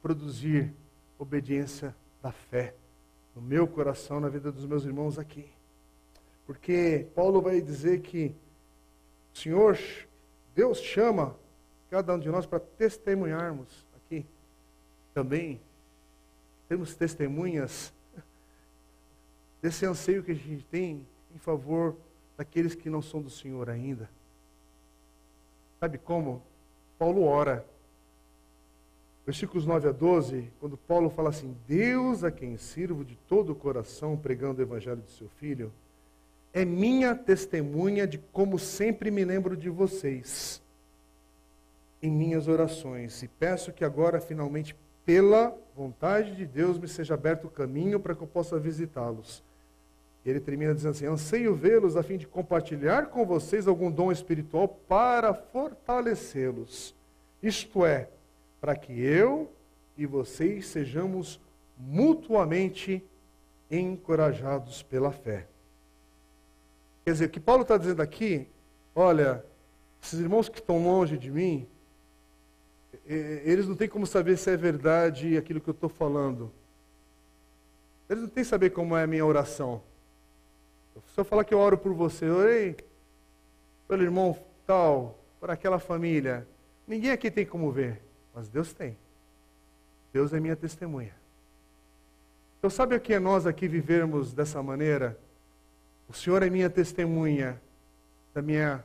[0.00, 0.72] produzir
[1.18, 2.74] obediência da fé
[3.34, 5.50] no meu coração, na vida dos meus irmãos aqui.
[6.46, 8.32] Porque Paulo vai dizer que
[9.34, 9.76] o Senhor,
[10.54, 11.34] Deus chama
[11.90, 14.24] cada um de nós para testemunharmos aqui
[15.12, 15.60] também.
[16.68, 17.92] Temos testemunhas
[19.60, 21.96] desse anseio que a gente tem em favor
[22.36, 24.08] daqueles que não são do Senhor ainda.
[25.80, 26.42] Sabe como?
[26.98, 27.64] Paulo ora
[29.28, 33.54] Versículos 9 a 12, quando Paulo fala assim: Deus a quem sirvo de todo o
[33.54, 35.70] coração pregando o evangelho de seu filho,
[36.50, 40.62] é minha testemunha de como sempre me lembro de vocês
[42.00, 47.48] em minhas orações e peço que agora finalmente pela vontade de Deus me seja aberto
[47.48, 49.44] o caminho para que eu possa visitá-los.
[50.28, 54.12] E ele termina dizendo assim: anseio vê-los a fim de compartilhar com vocês algum dom
[54.12, 56.94] espiritual para fortalecê-los.
[57.42, 58.10] Isto é,
[58.60, 59.50] para que eu
[59.96, 61.40] e vocês sejamos
[61.78, 63.02] mutuamente
[63.70, 65.46] encorajados pela fé.
[67.06, 68.46] Quer dizer, o que Paulo está dizendo aqui,
[68.94, 69.42] olha,
[70.02, 71.66] esses irmãos que estão longe de mim,
[73.06, 76.52] eles não têm como saber se é verdade aquilo que eu estou falando.
[78.10, 79.80] Eles não têm saber como é a minha oração.
[81.18, 82.76] Se eu falar que eu oro por você, eu orei
[83.88, 86.46] pelo irmão tal, por aquela família,
[86.86, 88.00] ninguém aqui tem como ver.
[88.32, 88.96] Mas Deus tem.
[90.12, 91.12] Deus é minha testemunha.
[92.56, 95.18] Então, sabe o que é nós aqui vivermos dessa maneira?
[96.08, 97.60] O Senhor é minha testemunha
[98.32, 98.84] da minha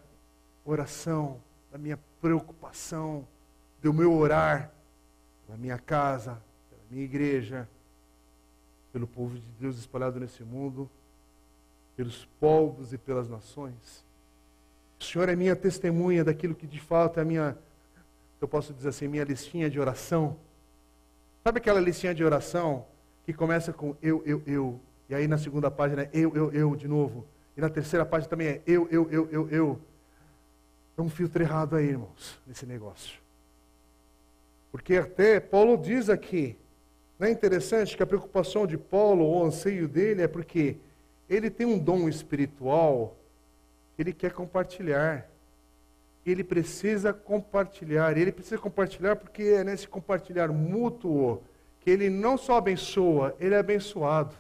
[0.66, 1.40] oração,
[1.72, 3.28] da minha preocupação,
[3.80, 4.72] do meu orar
[5.48, 7.70] na minha casa, pela minha igreja,
[8.92, 10.90] pelo povo de Deus espalhado nesse mundo,
[11.96, 14.04] pelos povos e pelas nações.
[15.00, 17.58] O Senhor é minha testemunha daquilo que de fato é a minha
[18.44, 20.36] eu posso dizer assim, minha listinha de oração.
[21.46, 22.86] Sabe aquela listinha de oração
[23.26, 26.76] que começa com eu, eu, eu, e aí na segunda página é eu, eu, eu
[26.76, 27.26] de novo,
[27.56, 29.82] e na terceira página também é eu, eu, eu, eu, eu.
[30.96, 33.18] Tem um filtro errado aí, irmãos, nesse negócio.
[34.72, 36.58] Porque até Paulo diz aqui,
[37.18, 40.78] não é interessante que a preocupação de Paulo, o anseio dele é porque
[41.30, 43.16] ele tem um dom espiritual
[43.96, 45.30] que ele quer compartilhar
[46.26, 48.18] ele precisa compartilhar.
[48.18, 51.44] Ele precisa compartilhar porque é nesse compartilhar mútuo
[51.82, 54.34] que ele não só abençoa, ele é abençoado.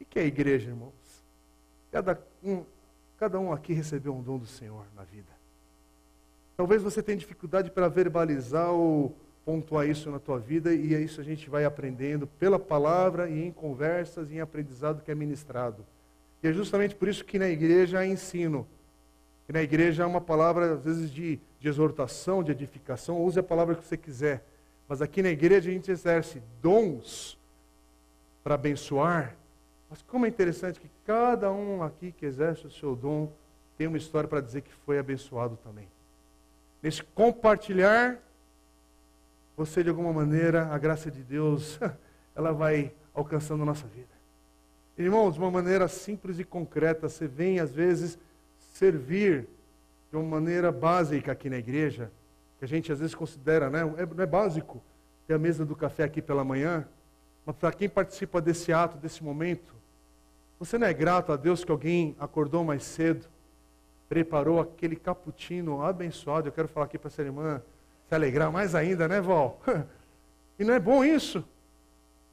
[0.00, 0.92] O que é a igreja, irmãos?
[1.92, 2.64] Cada um,
[3.18, 5.28] cada um aqui recebeu um dom do Senhor na vida.
[6.56, 9.14] Talvez você tenha dificuldade para verbalizar ou
[9.44, 13.44] pontuar isso na tua vida, e é isso a gente vai aprendendo pela palavra e
[13.44, 15.84] em conversas e em aprendizado que é ministrado.
[16.42, 18.66] E é justamente por isso que na igreja há ensino
[19.46, 23.42] que na igreja é uma palavra, às vezes, de, de exortação, de edificação, use a
[23.42, 24.42] palavra que você quiser.
[24.88, 27.38] Mas aqui na igreja a gente exerce dons
[28.42, 29.36] para abençoar.
[29.90, 33.30] Mas como é interessante que cada um aqui que exerce o seu dom
[33.76, 35.88] tem uma história para dizer que foi abençoado também.
[36.82, 38.18] Nesse compartilhar,
[39.56, 41.78] você de alguma maneira, a graça de Deus,
[42.34, 44.08] ela vai alcançando a nossa vida.
[44.96, 48.18] Irmãos, de uma maneira simples e concreta, você vem às vezes
[48.74, 49.46] servir
[50.10, 52.10] de uma maneira básica aqui na igreja,
[52.58, 53.80] que a gente às vezes considera, né?
[53.96, 54.80] É, não é básico
[55.26, 56.86] ter a mesa do café aqui pela manhã,
[57.44, 59.74] mas para quem participa desse ato, desse momento,
[60.58, 63.26] você não é grato a Deus que alguém acordou mais cedo,
[64.08, 66.48] preparou aquele cappuccino abençoado?
[66.48, 67.60] Eu quero falar aqui para essa irmã
[68.08, 69.60] se alegrar mais ainda, né, Val?
[70.56, 71.44] E não é bom isso?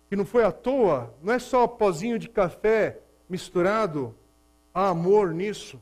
[0.08, 4.14] Que não foi à toa, não é só pozinho de café misturado,
[4.72, 5.82] há amor nisso.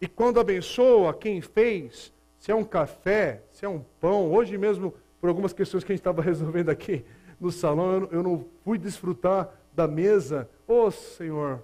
[0.00, 4.94] E quando abençoa quem fez, se é um café, se é um pão, hoje mesmo,
[5.20, 7.04] por algumas questões que a gente estava resolvendo aqui
[7.40, 10.48] no salão, eu não fui desfrutar da mesa.
[10.66, 11.62] Ô oh, Senhor,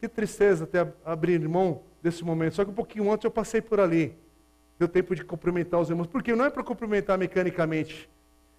[0.00, 2.54] que tristeza até abrir mão desse momento.
[2.54, 4.16] Só que um pouquinho antes eu passei por ali.
[4.78, 6.06] Deu tempo de cumprimentar os irmãos.
[6.06, 8.08] Porque não é para cumprimentar mecanicamente.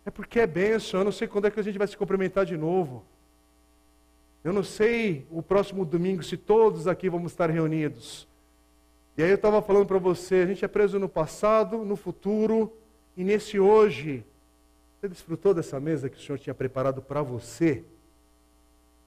[0.05, 1.01] É porque é benção.
[1.01, 3.03] Eu não sei quando é que a gente vai se cumprimentar de novo.
[4.43, 8.27] Eu não sei o próximo domingo se todos aqui vamos estar reunidos.
[9.17, 12.71] E aí eu estava falando para você, a gente é preso no passado, no futuro
[13.15, 14.23] e nesse hoje.
[14.99, 17.83] Você desfrutou dessa mesa que o Senhor tinha preparado para você?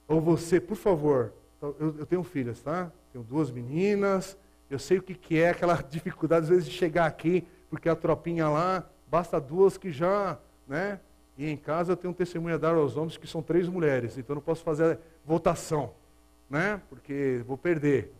[0.07, 2.91] Ou você, por favor, eu, eu, tenho filhas, tá?
[3.13, 4.37] Tenho duas meninas,
[4.71, 7.95] eu sei o que, que é aquela dificuldade, às vezes, de chegar aqui, porque a
[7.95, 10.99] tropinha lá, basta duas que já, né?
[11.37, 14.17] E em casa eu tenho um testemunho a dar aos homens que são três mulheres,
[14.17, 15.93] então eu não posso fazer votação,
[16.49, 16.81] né?
[16.89, 18.13] Porque vou perder.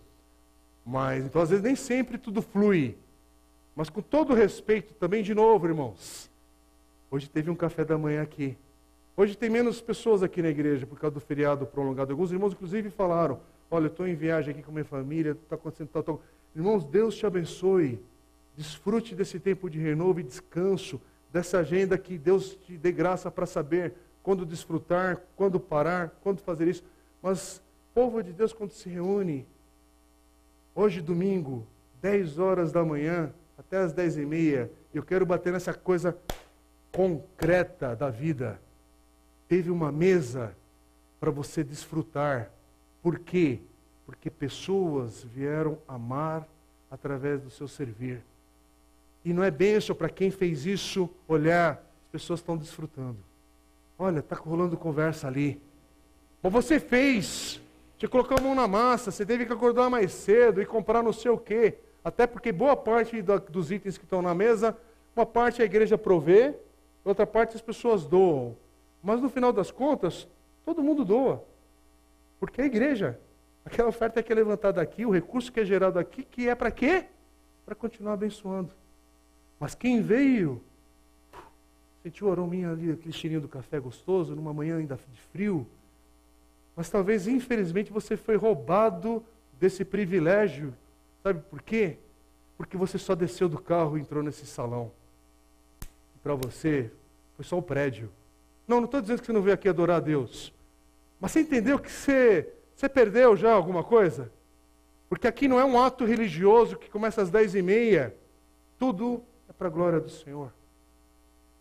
[0.85, 2.97] Mas, então, às vezes, nem sempre tudo flui.
[3.75, 6.29] Mas com todo respeito também, de novo, irmãos.
[7.09, 8.57] Hoje teve um café da manhã aqui.
[9.15, 12.11] Hoje tem menos pessoas aqui na igreja por causa do feriado prolongado.
[12.11, 13.39] Alguns irmãos, inclusive, falaram:
[13.69, 16.21] Olha, eu estou em viagem aqui com minha família, está acontecendo tal, tal.
[16.55, 18.03] Irmãos, Deus te abençoe.
[18.55, 20.99] Desfrute desse tempo de renovo e descanso,
[21.31, 26.67] dessa agenda que Deus te dê graça para saber quando desfrutar, quando parar, quando fazer
[26.67, 26.83] isso.
[27.21, 27.61] Mas,
[27.93, 29.45] povo de Deus, quando se reúne,
[30.75, 31.65] hoje, domingo,
[32.01, 36.17] 10 horas da manhã, até as 10 e meia, eu quero bater nessa coisa
[36.91, 38.59] concreta da vida
[39.51, 40.55] teve uma mesa
[41.19, 42.49] para você desfrutar.
[43.03, 43.59] Por quê?
[44.05, 46.47] Porque pessoas vieram amar
[46.89, 48.21] através do seu servir.
[49.23, 51.73] E não é bênção para quem fez isso olhar,
[52.05, 53.17] as pessoas estão desfrutando.
[53.97, 55.61] Olha, está rolando conversa ali.
[56.41, 57.61] Mas você fez,
[57.97, 61.13] você colocou a mão na massa, você teve que acordar mais cedo e comprar não
[61.13, 61.77] sei o quê.
[62.03, 64.75] Até porque boa parte dos itens que estão na mesa,
[65.15, 66.55] uma parte a igreja provê,
[67.05, 68.57] outra parte as pessoas doam.
[69.03, 70.27] Mas no final das contas,
[70.65, 71.43] todo mundo doa.
[72.39, 73.19] Porque a igreja,
[73.65, 76.71] aquela oferta que é levantada aqui, o recurso que é gerado aqui, que é para
[76.71, 77.05] quê?
[77.65, 78.71] Para continuar abençoando.
[79.59, 80.61] Mas quem veio,
[82.01, 85.67] sentiu o arominha ali, aquele cheirinho do café gostoso, numa manhã ainda de frio.
[86.75, 89.23] Mas talvez, infelizmente, você foi roubado
[89.59, 90.73] desse privilégio.
[91.21, 91.97] Sabe por quê?
[92.57, 94.91] Porque você só desceu do carro e entrou nesse salão.
[96.23, 96.91] Para você,
[97.35, 98.09] foi só o prédio.
[98.67, 100.53] Não, não estou dizendo que você não veio aqui adorar a Deus.
[101.19, 102.51] Mas você entendeu que você,
[102.81, 104.31] você perdeu já alguma coisa?
[105.07, 108.15] Porque aqui não é um ato religioso que começa às dez e meia.
[108.79, 110.51] Tudo é para a glória do Senhor.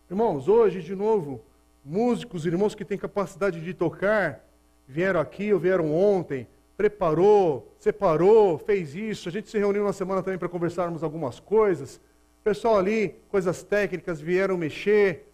[0.09, 1.39] Irmãos, hoje, de novo,
[1.85, 4.43] músicos, irmãos que têm capacidade de tocar,
[4.87, 9.29] vieram aqui ou vieram ontem, preparou, separou, fez isso.
[9.29, 12.01] A gente se reuniu na semana também para conversarmos algumas coisas.
[12.43, 15.31] Pessoal ali, coisas técnicas, vieram mexer.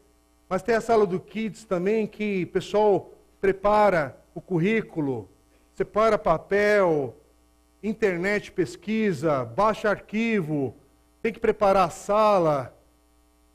[0.50, 5.30] Mas tem a sala do Kids também, que o pessoal prepara o currículo,
[5.78, 7.16] separa papel,
[7.84, 10.76] internet pesquisa, baixa arquivo,
[11.22, 12.76] tem que preparar a sala,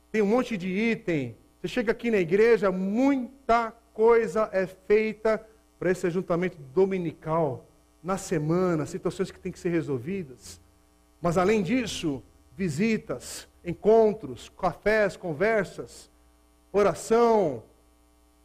[0.09, 1.35] tem um monte de item.
[1.59, 5.45] Você chega aqui na igreja, muita coisa é feita
[5.77, 7.65] para esse ajuntamento dominical,
[8.01, 10.61] na semana, situações que têm que ser resolvidas.
[11.21, 12.23] Mas além disso,
[12.55, 16.09] visitas, encontros, cafés, conversas
[16.73, 17.61] oração,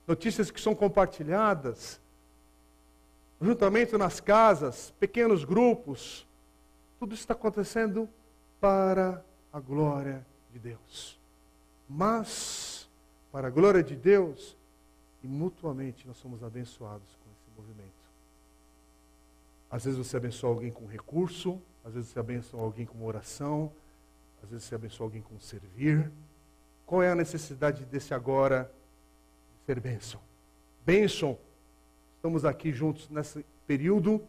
[0.06, 1.98] notícias que são compartilhadas,
[3.41, 6.26] juntamento nas casas, pequenos grupos,
[6.99, 8.09] tudo isso está acontecendo
[8.61, 11.18] para a glória de Deus.
[11.89, 12.89] Mas,
[13.30, 14.57] para a glória de Deus,
[15.22, 17.89] e mutuamente nós somos abençoados com esse movimento.
[19.70, 23.72] Às vezes você abençoa alguém com recurso, às vezes você abençoa alguém com oração,
[24.43, 26.11] às vezes você abençoa alguém com servir.
[26.86, 28.72] Qual é a necessidade desse agora
[29.66, 30.20] ser bênção?
[30.84, 31.39] Bênção.
[32.18, 34.20] Estamos aqui juntos nesse período,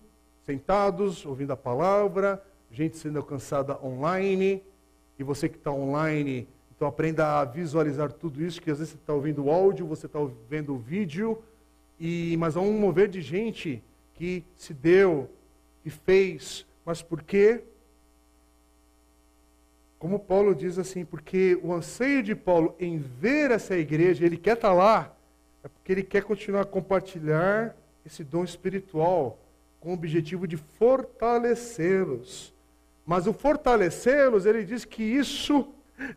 [0.46, 4.62] sentados, ouvindo a palavra, gente sendo alcançada online.
[5.18, 9.00] E você que está online, então aprenda a visualizar tudo isso, que às vezes você
[9.00, 11.42] está ouvindo o áudio, você está vendo o vídeo,
[12.00, 13.84] e, mas há um mover de gente
[14.14, 15.28] que se deu,
[15.82, 17.64] que fez, mas por quê?
[19.98, 24.58] Como Paulo diz assim, porque o anseio de Paulo em ver essa igreja, ele quer
[24.58, 25.12] estar lá,
[25.64, 29.38] é porque ele quer continuar a compartilhar esse dom espiritual
[29.80, 32.54] com o objetivo de fortalecê-los.
[33.06, 35.68] Mas o fortalecê-los, ele diz que isso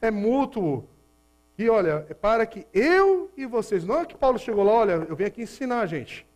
[0.00, 0.88] é mútuo.
[1.58, 4.92] E olha, é para que eu e vocês, não é que Paulo chegou lá, olha,
[5.08, 6.26] eu venho aqui ensinar, gente.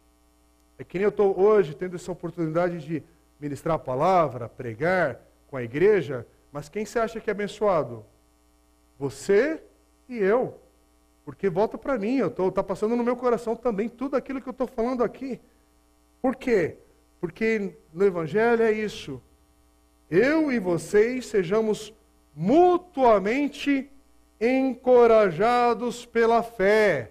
[0.79, 3.03] É que nem eu estou hoje tendo essa oportunidade de
[3.41, 8.05] ministrar a palavra, pregar com a igreja, mas quem você acha que é abençoado?
[8.99, 9.63] Você
[10.09, 10.59] e eu.
[11.27, 14.53] Porque volta para mim, eu está passando no meu coração também tudo aquilo que eu
[14.53, 15.41] estou falando aqui.
[16.23, 16.77] Por quê?
[17.21, 19.21] Porque no Evangelho é isso.
[20.09, 21.93] Eu e vocês sejamos
[22.33, 23.91] mutuamente
[24.41, 27.11] encorajados pela fé.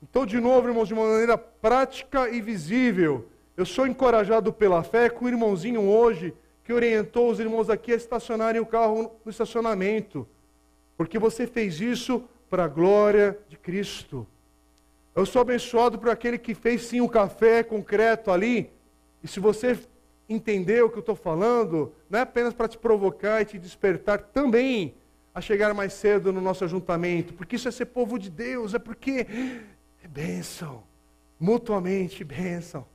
[0.00, 5.10] Então, de novo, irmãos, de uma maneira prática e visível, eu sou encorajado pela fé
[5.10, 10.24] com o irmãozinho hoje que orientou os irmãos aqui a estacionarem o carro no estacionamento,
[10.96, 14.26] porque você fez isso para a glória de Cristo.
[15.14, 18.70] Eu sou abençoado por aquele que fez sim o café concreto ali,
[19.22, 19.78] e se você
[20.28, 24.18] entender o que eu estou falando, não é apenas para te provocar e te despertar
[24.18, 24.94] também
[25.34, 28.78] a chegar mais cedo no nosso ajuntamento, porque isso é ser povo de Deus, é
[28.78, 29.26] porque
[30.02, 30.82] é bênção,
[31.38, 32.86] mutuamente bênção.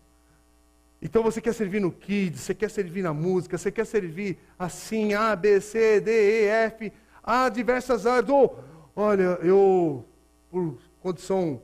[1.01, 5.13] Então você quer servir no kids, você quer servir na música, você quer servir assim,
[5.13, 8.29] A, B, C, D, E, F, há diversas áreas.
[8.29, 8.57] Ou,
[8.95, 10.05] olha, eu,
[10.49, 11.61] por condição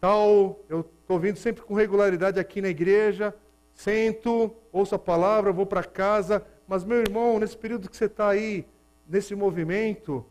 [0.00, 3.34] tal, eu estou vindo sempre com regularidade aqui na igreja,
[3.74, 8.28] sento, ouço a palavra, vou para casa, mas meu irmão, nesse período que você está
[8.28, 8.66] aí,
[9.08, 10.24] nesse movimento,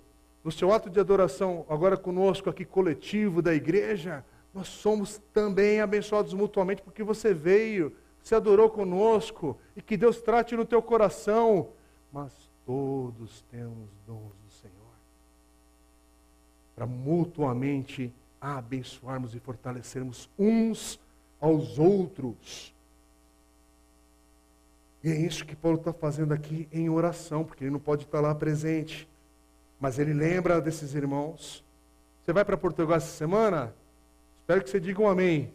[0.44, 4.24] no seu ato de adoração, agora conosco aqui coletivo da igreja,
[4.54, 10.56] nós somos também abençoados mutuamente porque você veio, você adorou conosco e que Deus trate
[10.56, 11.70] no teu coração.
[12.12, 12.32] Mas
[12.66, 14.35] todos temos dons
[16.76, 21.00] para mutuamente abençoarmos e fortalecermos uns
[21.40, 22.74] aos outros.
[25.04, 28.20] E é isso que Paulo está fazendo aqui em oração, porque ele não pode estar
[28.20, 29.08] lá presente.
[29.80, 31.64] Mas ele lembra desses irmãos.
[32.24, 33.74] Você vai para Portugal essa semana?
[34.42, 35.54] Espero que você diga um amém.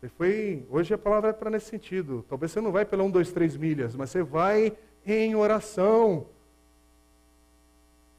[0.00, 2.24] Você foi, hoje a palavra é para nesse sentido.
[2.28, 4.76] Talvez você não vai pela um, dois, três milhas, mas você vai
[5.06, 6.26] em oração.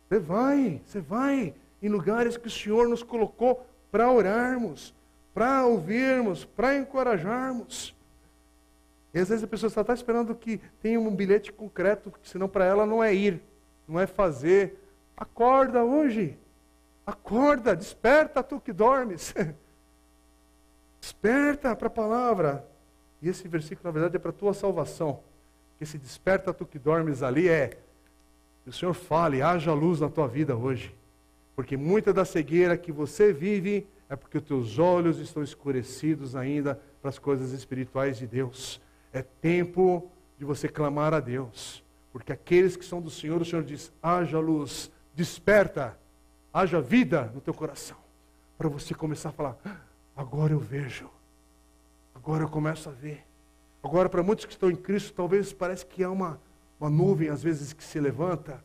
[0.08, 4.96] Você vai, você vai em lugares que o Senhor nos colocou para orarmos,
[5.34, 7.94] para ouvirmos, para encorajarmos.
[9.14, 12.66] E às vezes a pessoa está esperando que tenha um bilhete concreto, porque senão para
[12.66, 13.42] ela não é ir,
[13.88, 14.80] não é fazer.
[15.16, 16.38] Acorda hoje.
[17.06, 19.36] Acorda, desperta tu que dormes.
[21.02, 22.66] Desperta para a palavra.
[23.22, 25.20] E esse versículo, na verdade, é para a tua salvação.
[25.78, 27.78] Que esse desperta tu que dormes ali é
[28.64, 30.96] que o Senhor fale, haja luz na tua vida hoje.
[31.56, 36.80] Porque muita da cegueira que você vive é porque os teus olhos estão escurecidos ainda
[37.02, 38.82] para as coisas espirituais de Deus.
[39.12, 41.84] É tempo de você clamar a Deus.
[42.12, 45.98] Porque aqueles que são do Senhor, o Senhor diz: haja luz, desperta,
[46.54, 47.98] haja vida no teu coração.
[48.58, 49.58] Para você começar a falar:
[50.16, 51.10] Agora eu vejo.
[52.14, 53.26] Agora eu começo a ver.
[53.84, 56.40] Agora, para muitos que estão em Cristo, talvez parece que há uma,
[56.80, 58.64] uma nuvem, às vezes, que se levanta.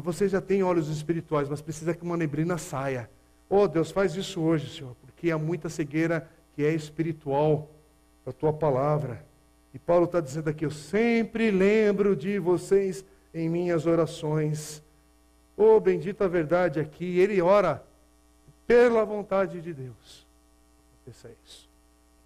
[0.00, 3.10] Você já tem olhos espirituais, mas precisa que uma neblina saia.
[3.48, 7.70] Oh, Deus, faz isso hoje, Senhor, porque há muita cegueira que é espiritual
[8.24, 9.24] da tua palavra.
[9.72, 14.82] E Paulo está dizendo aqui: Eu sempre lembro de vocês em minhas orações.
[15.56, 17.18] Oh, bendita verdade aqui.
[17.18, 17.82] Ele ora
[18.66, 20.26] pela vontade de Deus
[21.06, 21.68] aconteça isso.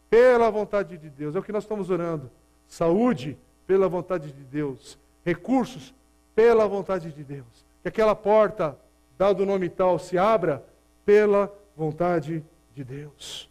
[0.08, 2.30] Pela vontade de Deus, é o que nós estamos orando.
[2.66, 4.98] Saúde, pela vontade de Deus.
[5.24, 5.94] Recursos,
[6.41, 7.66] pela vontade de Deus.
[7.82, 8.78] Que aquela porta,
[9.18, 10.64] dado o nome tal, se abra
[11.05, 12.43] pela vontade
[12.74, 13.51] de Deus.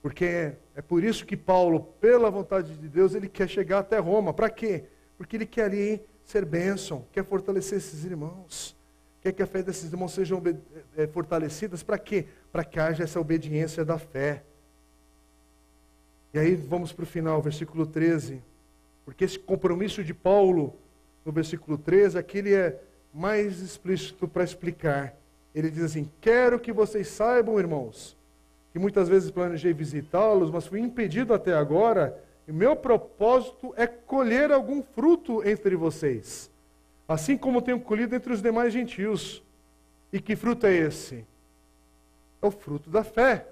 [0.00, 3.98] Porque é, é por isso que Paulo, pela vontade de Deus, ele quer chegar até
[3.98, 4.32] Roma.
[4.32, 4.84] Para quê?
[5.18, 8.74] Porque ele quer ali ser bênção, quer fortalecer esses irmãos
[9.20, 10.40] quer que a fé desses irmãos sejam
[10.96, 11.82] é, fortalecidas.
[11.82, 12.26] Para quê?
[12.52, 14.44] Para que haja essa obediência da fé.
[16.32, 18.40] E aí vamos para o final, versículo 13.
[19.04, 20.78] Porque esse compromisso de Paulo,
[21.26, 22.80] no versículo 13, aqui ele é
[23.12, 25.14] mais explícito para explicar.
[25.54, 28.16] Ele diz assim: Quero que vocês saibam, irmãos,
[28.72, 32.18] que muitas vezes planejei visitá-los, mas fui impedido até agora,
[32.48, 36.50] e meu propósito é colher algum fruto entre vocês
[37.08, 39.42] assim como tenho colhido entre os demais gentios.
[40.12, 41.24] E que fruto é esse?
[42.42, 43.46] É o fruto da fé.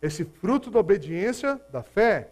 [0.00, 2.28] esse fruto da obediência, da fé,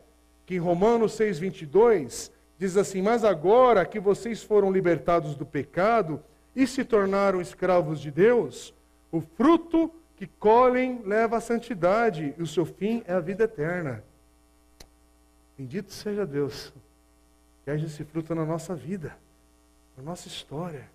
[0.47, 6.23] que em Romanos 6, 22 diz assim: Mas agora que vocês foram libertados do pecado
[6.55, 8.75] e se tornaram escravos de Deus,
[9.13, 14.03] o fruto que colhem leva à santidade e o seu fim é a vida eterna.
[15.57, 16.73] Bendito seja Deus,
[17.65, 19.17] que haja esse fruto na nossa vida,
[19.97, 20.89] na nossa história.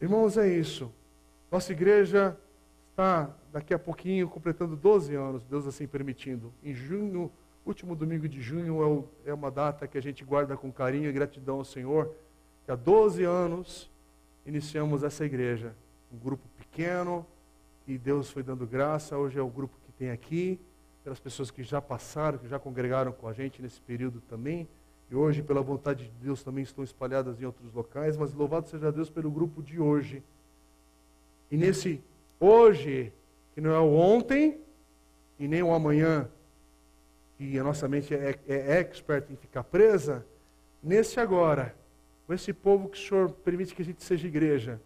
[0.00, 0.92] Irmãos, é isso.
[1.50, 2.36] Nossa igreja
[2.90, 6.52] está daqui a pouquinho completando 12 anos, Deus assim permitindo.
[6.62, 7.30] Em junho,
[7.68, 11.12] último domingo de junho é, é uma data que a gente guarda com carinho e
[11.12, 12.14] gratidão ao Senhor.
[12.64, 13.90] Que há 12 anos
[14.46, 15.74] iniciamos essa igreja.
[16.12, 17.26] Um grupo pequeno,
[17.84, 19.16] que Deus foi dando graça.
[19.16, 20.58] Hoje é o grupo que tem aqui,
[21.04, 24.66] pelas pessoas que já passaram, que já congregaram com a gente nesse período também.
[25.10, 28.16] E hoje, pela vontade de Deus, também estão espalhadas em outros locais.
[28.16, 30.22] Mas louvado seja Deus pelo grupo de hoje.
[31.50, 32.02] E nesse
[32.40, 33.12] hoje,
[33.54, 34.58] que não é o ontem
[35.38, 36.28] e nem o amanhã,
[37.38, 40.26] que a nossa mente é, é, é expert em ficar presa,
[40.82, 41.74] nesse agora,
[42.26, 44.80] com esse povo que o Senhor permite que a gente seja igreja,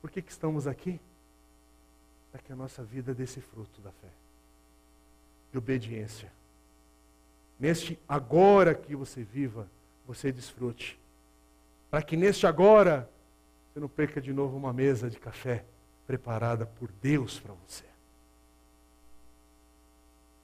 [0.00, 1.00] por que, que estamos aqui?
[2.32, 4.08] Para que a nossa vida dê esse fruto da fé,
[5.52, 6.32] de obediência.
[7.58, 9.68] Neste agora que você viva,
[10.04, 10.98] você desfrute.
[11.88, 13.08] Para que neste agora
[13.72, 15.64] você não perca de novo uma mesa de café
[16.04, 17.91] preparada por Deus para você.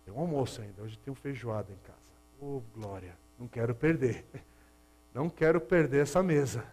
[0.08, 1.98] Tem um almoço ainda, hoje tem um feijoada em casa.
[2.40, 4.24] Oh, glória, não quero perder.
[5.14, 6.64] Não quero perder essa mesa.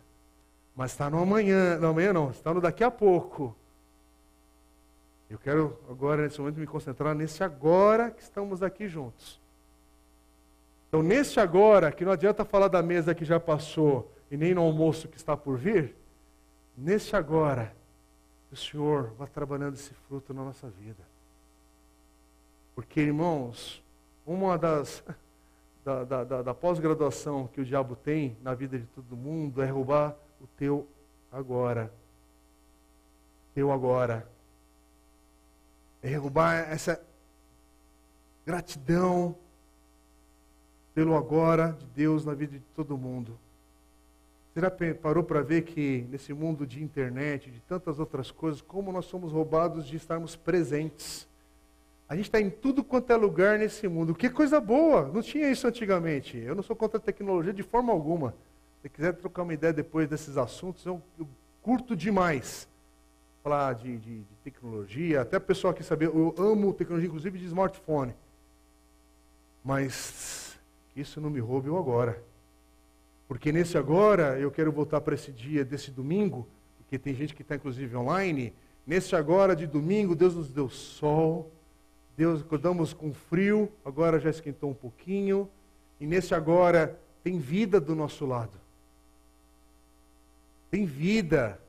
[0.76, 3.56] Mas está no amanhã, não amanhã não, está no daqui a pouco.
[5.30, 9.40] Eu quero agora, nesse momento, me concentrar nesse agora que estamos aqui juntos.
[10.90, 14.62] Então, nesse agora, que não adianta falar da mesa que já passou e nem no
[14.62, 15.96] almoço que está por vir,
[16.78, 17.74] nesse agora,
[18.52, 21.15] o Senhor vá trabalhando esse fruto na nossa vida.
[22.76, 23.82] Porque, irmãos,
[24.26, 25.02] uma das
[25.86, 29.70] da, da, da, da pós-graduação que o diabo tem na vida de todo mundo é
[29.70, 30.88] roubar o teu
[31.32, 31.94] agora.
[33.54, 34.28] Teu agora.
[36.02, 37.02] É roubar essa
[38.46, 39.36] gratidão
[40.94, 43.38] pelo agora de Deus na vida de todo mundo.
[44.54, 44.72] Você já
[45.02, 49.32] parou para ver que nesse mundo de internet, de tantas outras coisas, como nós somos
[49.32, 51.28] roubados de estarmos presentes?
[52.08, 54.14] A gente está em tudo quanto é lugar nesse mundo.
[54.14, 55.10] Que coisa boa!
[55.12, 56.38] Não tinha isso antigamente.
[56.38, 58.36] Eu não sou contra a tecnologia de forma alguma.
[58.82, 61.28] Se quiser trocar uma ideia depois desses assuntos, eu, eu
[61.64, 62.68] curto demais
[63.42, 65.22] falar de, de, de, tecnologia.
[65.22, 68.14] Até o pessoal aqui saber, eu amo tecnologia, inclusive de smartphone.
[69.64, 70.60] Mas
[70.96, 72.22] isso não me roube o agora.
[73.28, 76.48] Porque nesse agora, eu quero voltar para esse dia desse domingo,
[76.78, 78.54] porque tem gente que está inclusive online.
[78.86, 81.52] Nesse agora de domingo, Deus nos deu sol,
[82.18, 85.50] Deus acordamos com frio, agora já esquentou um pouquinho.
[86.00, 88.58] E nesse agora tem vida do nosso lado.
[90.72, 91.60] Tem vida.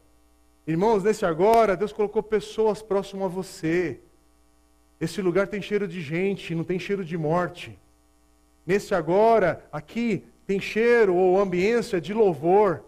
[0.66, 4.00] Irmãos, nesse agora, Deus colocou pessoas próximas a você.
[5.00, 7.78] Esse lugar tem cheiro de gente, não tem cheiro de morte.
[8.66, 12.84] Nesse agora, aqui, tem cheiro ou ambiência de louvor,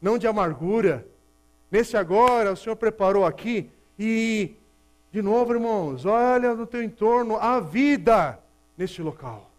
[0.00, 1.06] não de amargura.
[1.70, 4.54] Nesse agora, o Senhor preparou aqui e,
[5.10, 8.38] de novo, irmãos, olha no teu entorno a vida
[8.76, 9.50] neste local.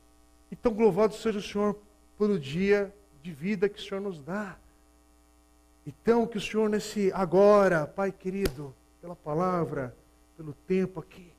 [0.51, 1.75] Então, louvado seja o Senhor
[2.17, 2.93] pelo dia
[3.23, 4.57] de vida que o Senhor nos dá.
[5.85, 9.95] Então, que o Senhor, nesse agora, Pai querido, pela palavra,
[10.37, 11.31] pelo tempo aqui,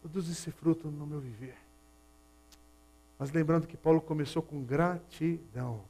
[0.00, 1.56] produz esse fruto no meu viver.
[3.18, 5.82] Mas lembrando que Paulo começou com gratidão.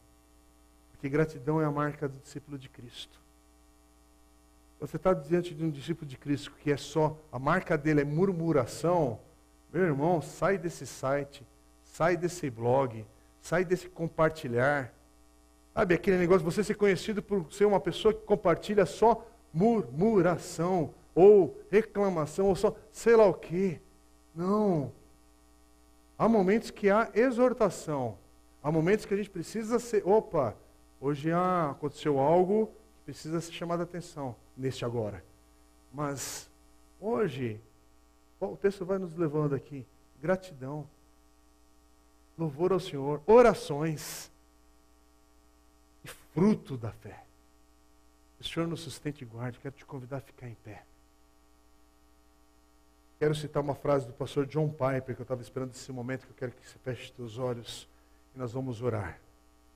[0.90, 3.19] Porque gratidão é a marca do discípulo de Cristo.
[4.80, 8.04] Você está diante de um discípulo de Cristo que é só, a marca dele é
[8.04, 9.20] murmuração.
[9.70, 11.46] Meu irmão, sai desse site,
[11.84, 13.04] sai desse blog,
[13.42, 14.90] sai desse compartilhar.
[15.74, 21.60] Sabe aquele negócio, você ser conhecido por ser uma pessoa que compartilha só murmuração, ou
[21.70, 23.80] reclamação, ou só sei lá o quê.
[24.34, 24.92] Não.
[26.18, 28.16] Há momentos que há exortação.
[28.62, 30.06] Há momentos que a gente precisa ser.
[30.06, 30.54] Opa,
[31.00, 32.72] hoje ah, aconteceu algo
[33.10, 35.24] precisa ser chamado a atenção neste agora.
[35.92, 36.48] Mas
[37.00, 37.60] hoje,
[38.38, 39.84] o texto vai nos levando aqui.
[40.22, 40.88] Gratidão.
[42.38, 43.20] Louvor ao Senhor.
[43.26, 44.30] Orações.
[46.04, 47.24] E fruto da fé.
[48.38, 49.58] O Senhor nos sustente e guarde.
[49.58, 50.84] Quero te convidar a ficar em pé.
[53.18, 56.32] Quero citar uma frase do pastor John Piper, que eu estava esperando esse momento, que
[56.32, 57.88] eu quero que você feche seus olhos
[58.34, 59.20] e nós vamos orar.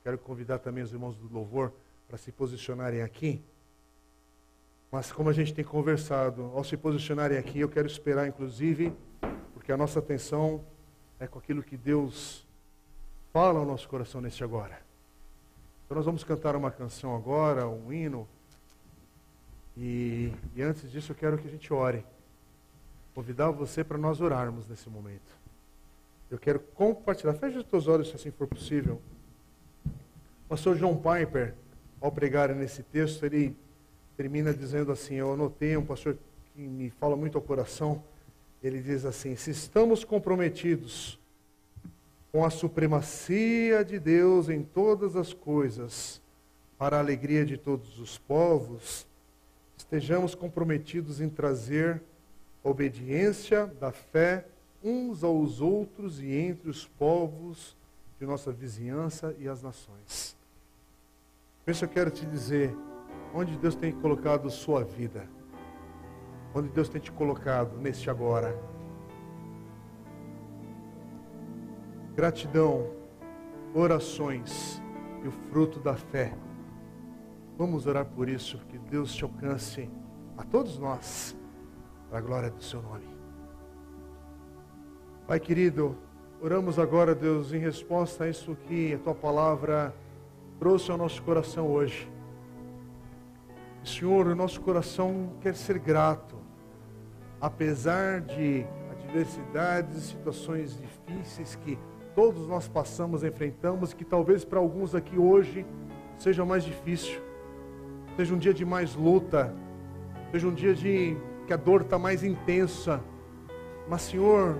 [0.03, 1.71] Quero convidar também os irmãos do louvor
[2.07, 3.41] para se posicionarem aqui.
[4.91, 8.93] Mas como a gente tem conversado, ao se posicionarem aqui, eu quero esperar, inclusive,
[9.53, 10.63] porque a nossa atenção
[11.19, 12.45] é com aquilo que Deus
[13.33, 14.79] fala ao nosso coração neste agora.
[15.85, 18.27] Então nós vamos cantar uma canção agora, um hino.
[19.77, 22.05] E, e antes disso eu quero que a gente ore.
[23.13, 25.31] Convidar você para nós orarmos nesse momento.
[26.29, 27.33] Eu quero compartilhar.
[27.33, 29.01] Feche os teus olhos se assim for possível.
[30.47, 31.55] Pastor John Piper,
[32.05, 33.55] ao pregar nesse texto, ele
[34.15, 36.15] termina dizendo assim: Eu anotei um pastor
[36.53, 38.03] que me fala muito ao coração.
[38.61, 41.19] Ele diz assim: Se estamos comprometidos
[42.31, 46.21] com a supremacia de Deus em todas as coisas,
[46.77, 49.07] para a alegria de todos os povos,
[49.75, 52.03] estejamos comprometidos em trazer
[52.63, 54.45] obediência da fé
[54.83, 57.75] uns aos outros e entre os povos
[58.19, 60.35] de nossa vizinhança e as nações.
[61.65, 62.77] Por isso eu quero te dizer,
[63.33, 65.27] onde Deus tem colocado sua vida,
[66.53, 68.55] onde Deus tem te colocado neste agora.
[72.13, 72.87] Gratidão,
[73.73, 74.79] orações
[75.23, 76.37] e o fruto da fé.
[77.57, 79.89] Vamos orar por isso, que Deus te alcance
[80.37, 81.35] a todos nós,
[82.09, 83.09] para a glória do seu nome.
[85.25, 85.97] Pai querido,
[86.39, 89.91] oramos agora, Deus, em resposta a isso que a tua palavra
[90.59, 92.09] trouxe ao nosso coração hoje.
[93.83, 96.35] Senhor, o nosso coração quer ser grato,
[97.39, 101.77] apesar de adversidades e situações difíceis que
[102.15, 105.65] todos nós passamos, enfrentamos, que talvez para alguns aqui hoje
[106.17, 107.21] seja mais difícil,
[108.15, 109.53] seja um dia de mais luta,
[110.31, 113.01] seja um dia de que a dor está mais intensa.
[113.87, 114.57] Mas, Senhor,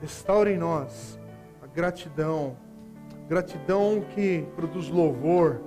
[0.00, 1.18] restaure em nós
[1.62, 2.56] a gratidão,
[3.28, 5.60] gratidão que produz louvor,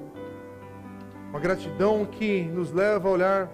[1.29, 3.51] uma gratidão que nos leva a olhar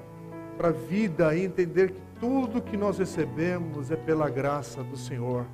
[0.57, 5.45] para a vida e entender que tudo que nós recebemos é pela graça do Senhor.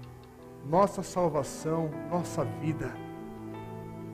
[0.69, 2.93] Nossa salvação, nossa vida,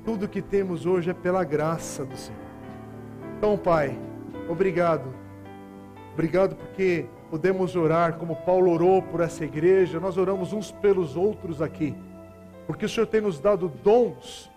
[0.03, 2.41] tudo que temos hoje é pela graça do Senhor.
[3.37, 3.99] Então, Pai,
[4.47, 5.13] obrigado.
[6.13, 11.61] Obrigado porque podemos orar como Paulo orou por essa igreja, nós oramos uns pelos outros
[11.61, 11.95] aqui,
[12.69, 14.47] porque o Senhor tem nos dado dons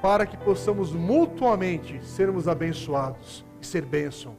[0.00, 4.36] para que possamos mutuamente sermos abençoados e ser bênção.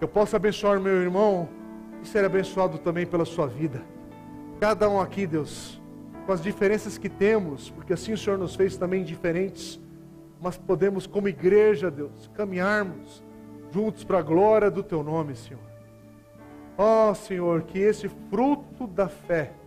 [0.00, 1.50] Eu posso abençoar meu irmão
[2.02, 3.82] e ser abençoado também pela sua vida.
[4.58, 5.82] Cada um aqui, Deus,
[6.24, 9.78] com as diferenças que temos, porque assim o Senhor nos fez também diferentes,
[10.40, 13.22] mas podemos, como igreja, Deus, caminharmos
[13.70, 15.60] juntos para a glória do Teu nome, Senhor.
[16.78, 19.59] Ó oh, Senhor, que esse fruto da fé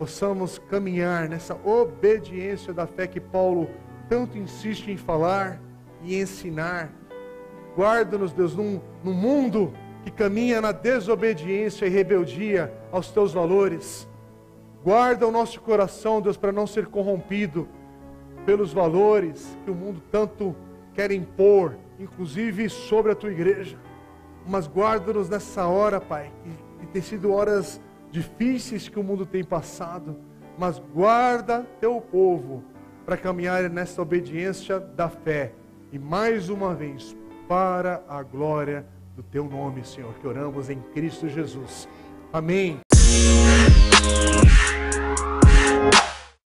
[0.00, 3.68] possamos caminhar nessa obediência da fé que Paulo
[4.08, 5.60] tanto insiste em falar
[6.02, 6.90] e ensinar.
[7.76, 14.08] Guarda-nos, Deus, num, num mundo que caminha na desobediência e rebeldia aos teus valores.
[14.82, 17.68] Guarda o nosso coração, Deus, para não ser corrompido
[18.46, 20.56] pelos valores que o mundo tanto
[20.94, 23.76] quer impor, inclusive sobre a tua igreja.
[24.48, 27.78] Mas guarda-nos nessa hora, Pai, que, que tem sido horas
[28.10, 30.16] difíceis que o mundo tem passado,
[30.58, 32.62] mas guarda teu povo
[33.06, 35.52] para caminhar nessa obediência da fé.
[35.92, 37.16] E mais uma vez,
[37.48, 38.86] para a glória
[39.16, 41.88] do teu nome, Senhor, que oramos em Cristo Jesus.
[42.32, 42.80] Amém.